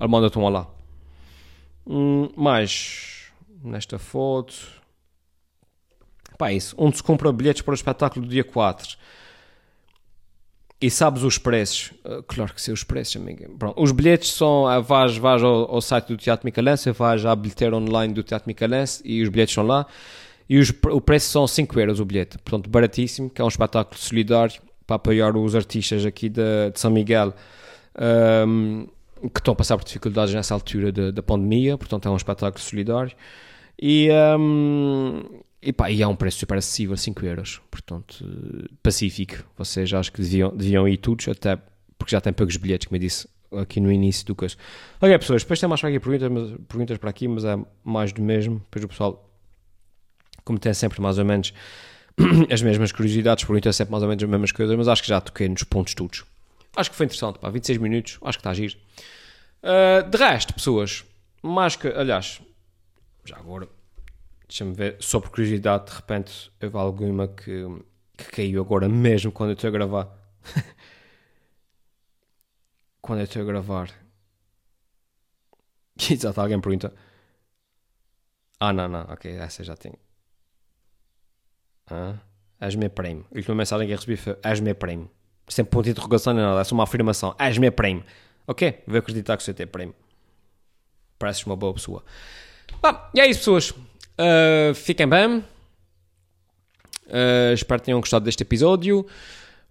ele 0.00 0.08
manda-te 0.08 0.36
um 0.36 0.42
olá. 0.42 0.73
Hum, 1.86 2.30
mais 2.36 3.32
nesta 3.62 3.98
foto. 3.98 4.54
Pá, 6.38 6.52
isso. 6.52 6.74
Onde 6.78 6.96
se 6.96 7.02
compra 7.02 7.32
bilhetes 7.32 7.62
para 7.62 7.72
o 7.72 7.74
espetáculo 7.74 8.26
do 8.26 8.30
dia 8.30 8.44
4. 8.44 8.96
E 10.80 10.90
sabes 10.90 11.22
os 11.22 11.38
preços? 11.38 11.92
Uh, 12.04 12.22
claro 12.24 12.52
que 12.52 12.60
sei 12.60 12.74
os 12.74 12.84
preços, 12.84 13.16
amiga. 13.16 13.48
Pronto, 13.58 13.82
os 13.82 13.92
bilhetes 13.92 14.32
são. 14.32 14.64
Uh, 14.64 14.82
vais, 14.82 15.16
vais 15.16 15.42
ao, 15.42 15.74
ao 15.74 15.80
site 15.80 16.08
do 16.08 16.16
Teatro 16.16 16.44
Micalense, 16.44 16.90
vais 16.90 17.24
à 17.24 17.34
bilheteira 17.34 17.76
online 17.76 18.12
do 18.12 18.22
Teatro 18.22 18.48
Micalense 18.48 19.00
e 19.04 19.22
os 19.22 19.28
bilhetes 19.28 19.54
são 19.54 19.64
lá. 19.64 19.86
E 20.48 20.58
os, 20.58 20.70
o 20.90 21.00
preço 21.00 21.30
são 21.30 21.46
5 21.46 21.80
euros 21.80 22.00
o 22.00 22.04
bilhete. 22.04 22.36
Portanto, 22.38 22.68
baratíssimo, 22.68 23.30
que 23.30 23.40
é 23.40 23.44
um 23.44 23.48
espetáculo 23.48 23.98
solidário 23.98 24.60
para 24.86 24.96
apoiar 24.96 25.34
os 25.36 25.54
artistas 25.54 26.04
aqui 26.04 26.28
de, 26.28 26.70
de 26.72 26.78
São 26.78 26.90
Miguel 26.90 27.32
um, 28.46 28.86
que 29.28 29.40
estão 29.40 29.52
a 29.52 29.56
passar 29.56 29.76
por 29.76 29.84
dificuldades 29.84 30.34
nessa 30.34 30.54
altura 30.54 30.92
da, 30.92 31.10
da 31.10 31.22
pandemia. 31.22 31.76
Portanto, 31.78 32.08
é 32.08 32.10
um 32.10 32.16
espetáculo 32.16 32.62
solidário. 32.62 33.12
E, 33.80 34.08
um, 34.38 35.22
e, 35.60 35.72
pá, 35.72 35.90
e 35.90 36.02
é 36.02 36.06
um 36.06 36.16
preço 36.16 36.38
super 36.38 36.58
acessível, 36.58 36.96
5 36.96 37.24
euros. 37.26 37.60
Portanto, 37.70 38.24
pacífico. 38.82 39.44
Vocês 39.56 39.92
acho 39.92 40.12
que 40.12 40.20
deviam, 40.20 40.54
deviam 40.56 40.88
ir 40.88 40.98
todos, 40.98 41.28
até 41.28 41.58
porque 41.98 42.12
já 42.12 42.20
têm 42.20 42.32
poucos 42.32 42.56
bilhetes, 42.56 42.86
como 42.86 42.96
eu 42.96 43.00
disse 43.00 43.28
aqui 43.52 43.80
no 43.80 43.90
início 43.90 44.26
do 44.26 44.34
curso. 44.34 44.56
Ok, 45.00 45.18
pessoas, 45.18 45.42
depois 45.42 45.60
tem 45.60 45.68
mais 45.68 45.80
para 45.80 45.90
aqui 45.90 46.00
perguntas, 46.00 46.30
mas, 46.30 46.66
perguntas 46.68 46.98
para 46.98 47.10
aqui, 47.10 47.28
mas 47.28 47.44
é 47.44 47.56
mais 47.82 48.12
do 48.12 48.22
mesmo. 48.22 48.56
Depois 48.56 48.84
o 48.84 48.88
pessoal, 48.88 49.30
como 50.44 50.58
tem 50.58 50.74
sempre 50.74 51.00
mais 51.00 51.18
ou 51.18 51.24
menos 51.24 51.54
as 52.50 52.62
mesmas 52.62 52.92
curiosidades, 52.92 53.44
pergunta 53.44 53.72
sempre 53.72 53.92
mais 53.92 54.02
ou 54.02 54.08
menos 54.08 54.22
as 54.22 54.28
mesmas 54.28 54.52
coisas, 54.52 54.76
mas 54.76 54.88
acho 54.88 55.02
que 55.02 55.08
já 55.08 55.20
toquei 55.20 55.48
nos 55.48 55.64
pontos 55.64 55.94
todos. 55.94 56.24
Acho 56.76 56.90
que 56.90 56.96
foi 56.96 57.06
interessante, 57.06 57.38
pá, 57.38 57.50
26 57.50 57.78
minutos, 57.78 58.18
acho 58.22 58.38
que 58.38 58.40
está 58.40 58.50
a 58.50 58.54
giro. 58.54 58.76
Uh, 59.62 60.08
de 60.08 60.18
resto, 60.18 60.52
pessoas, 60.52 61.04
que, 61.80 61.88
aliás, 61.88 62.40
já 63.24 63.36
agora 63.36 63.68
Deixa-me 64.48 64.74
ver, 64.74 64.96
só 65.00 65.20
por 65.20 65.30
curiosidade, 65.30 65.86
de 65.86 65.96
repente 65.96 66.52
houve 66.62 66.76
alguma 66.76 67.28
que, 67.28 67.64
que 68.16 68.24
caiu 68.30 68.60
agora 68.60 68.88
mesmo 68.88 69.32
quando 69.32 69.50
eu 69.50 69.54
estou 69.54 69.68
a 69.68 69.70
gravar. 69.72 70.08
quando 73.00 73.20
eu 73.20 73.24
estou 73.24 73.42
a 73.42 73.44
gravar. 73.44 73.90
Exato, 76.10 76.40
alguém 76.40 76.60
pergunta. 76.60 76.94
Ah, 78.60 78.72
não, 78.72 78.88
não, 78.88 79.02
ok, 79.12 79.32
essa 79.36 79.64
já 79.64 79.76
tenho. 79.76 79.98
Ah, 81.86 82.18
és-me 82.60 82.88
prêmio. 82.88 83.26
A 83.32 83.36
última 83.36 83.54
mensagem 83.56 83.86
que 83.86 83.92
eu 83.92 83.96
recebi 83.96 84.16
foi 84.16 84.38
és-me 84.42 84.74
prêmio. 84.74 85.10
Sem 85.48 85.64
ponto 85.64 85.84
de 85.84 85.90
interrogação 85.90 86.32
nem 86.32 86.42
nada, 86.42 86.60
é 86.60 86.64
só 86.64 86.74
uma 86.74 86.84
afirmação. 86.84 87.34
És-me 87.38 87.70
prêmio. 87.70 88.04
Ok, 88.46 88.82
vou 88.86 88.98
acreditar 88.98 89.36
que 89.36 89.42
você 89.42 89.54
tem 89.54 89.66
prêmio. 89.66 89.94
Pareces 91.18 91.44
uma 91.46 91.56
boa 91.56 91.72
pessoa. 91.74 92.02
Bom, 92.82 92.94
e 93.14 93.20
é 93.20 93.28
isso, 93.28 93.40
pessoas. 93.40 93.70
Uh, 93.70 94.74
fiquem 94.74 95.08
bem. 95.08 95.38
Uh, 97.06 97.52
espero 97.52 97.80
que 97.80 97.86
tenham 97.86 98.00
gostado 98.00 98.24
deste 98.24 98.42
episódio. 98.42 99.06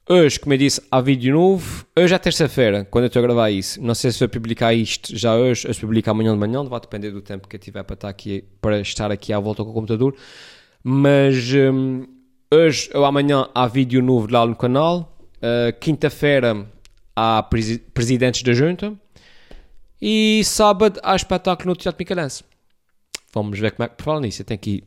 Hoje, 0.09 0.37
como 0.37 0.53
eu 0.53 0.57
disse, 0.57 0.81
há 0.91 0.99
vídeo 0.99 1.33
novo. 1.33 1.85
Hoje 1.97 2.13
é 2.13 2.17
terça-feira, 2.17 2.85
quando 2.91 3.05
eu 3.05 3.07
estou 3.07 3.21
a 3.21 3.23
gravar 3.23 3.49
isso. 3.49 3.81
Não 3.81 3.95
sei 3.95 4.11
se 4.11 4.19
vou 4.19 4.27
publicar 4.27 4.73
isto 4.73 5.15
já 5.15 5.33
hoje 5.33 5.65
ou 5.65 5.73
se 5.73 5.79
publicar 5.79 6.11
amanhã 6.11 6.33
de 6.33 6.39
manhã. 6.39 6.63
Vai 6.63 6.79
depender 6.81 7.11
do 7.11 7.21
tempo 7.21 7.47
que 7.47 7.55
eu 7.55 7.59
tiver 7.59 7.83
para 7.83 7.93
estar 7.93 8.09
aqui, 8.09 8.43
para 8.59 8.81
estar 8.81 9.11
aqui 9.11 9.31
à 9.31 9.39
volta 9.39 9.63
com 9.63 9.69
o 9.69 9.73
computador. 9.73 10.13
Mas 10.83 11.53
um, 11.53 12.05
hoje 12.53 12.89
ou 12.93 13.05
amanhã 13.05 13.47
há 13.55 13.65
vídeo 13.65 14.03
novo 14.03 14.27
lá 14.29 14.45
no 14.45 14.55
canal. 14.55 15.12
Uh, 15.43 15.77
Quinta-feira 15.77 16.65
há 17.13 17.43
presi 17.43 17.77
presidentes 17.77 18.43
da 18.43 18.53
junta. 18.53 18.93
E 20.01 20.41
sábado 20.45 20.99
há 21.03 21.15
espetáculo 21.15 21.69
no 21.69 21.75
Teatro 21.75 21.99
Micalense. 21.99 22.43
Vamos 23.33 23.59
ver 23.59 23.71
como 23.71 23.85
é 23.85 23.89
que. 23.89 23.95
Por 23.95 24.03
falar 24.03 24.21
nisso, 24.21 24.41
eu 24.41 24.45
tenho 24.45 24.59
que 24.59 24.69
ir. 24.69 24.83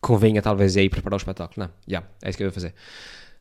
Convenha 0.00 0.42
talvez 0.42 0.76
aí 0.76 0.90
preparar 0.90 1.14
o 1.14 1.18
espetáculo. 1.18 1.66
Não, 1.66 1.72
já, 1.86 1.98
yeah, 1.98 2.08
é 2.22 2.28
isso 2.28 2.36
que 2.36 2.44
eu 2.44 2.48
vou 2.48 2.54
fazer. 2.54 2.74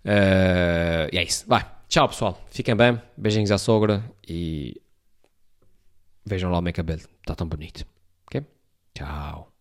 Uh, 0.06 1.10
e 1.12 1.17
é 1.17 1.23
isso. 1.23 1.45
Vai. 1.47 1.65
Tchau, 1.89 2.08
pessoal. 2.08 2.41
Fiquem 2.49 2.76
bem. 2.76 3.02
Beijinhos 3.17 3.52
à 3.52 3.58
sogra 3.58 4.04
e. 4.28 4.80
Vejam 6.26 6.52
lá 6.52 6.60
o 6.60 6.62
meu 6.62 6.73
cabelo. 6.73 7.02
Está 7.21 7.36
tão 7.36 7.47
bonito. 7.47 7.86
Ok? 8.28 8.45
Tchau. 8.93 9.53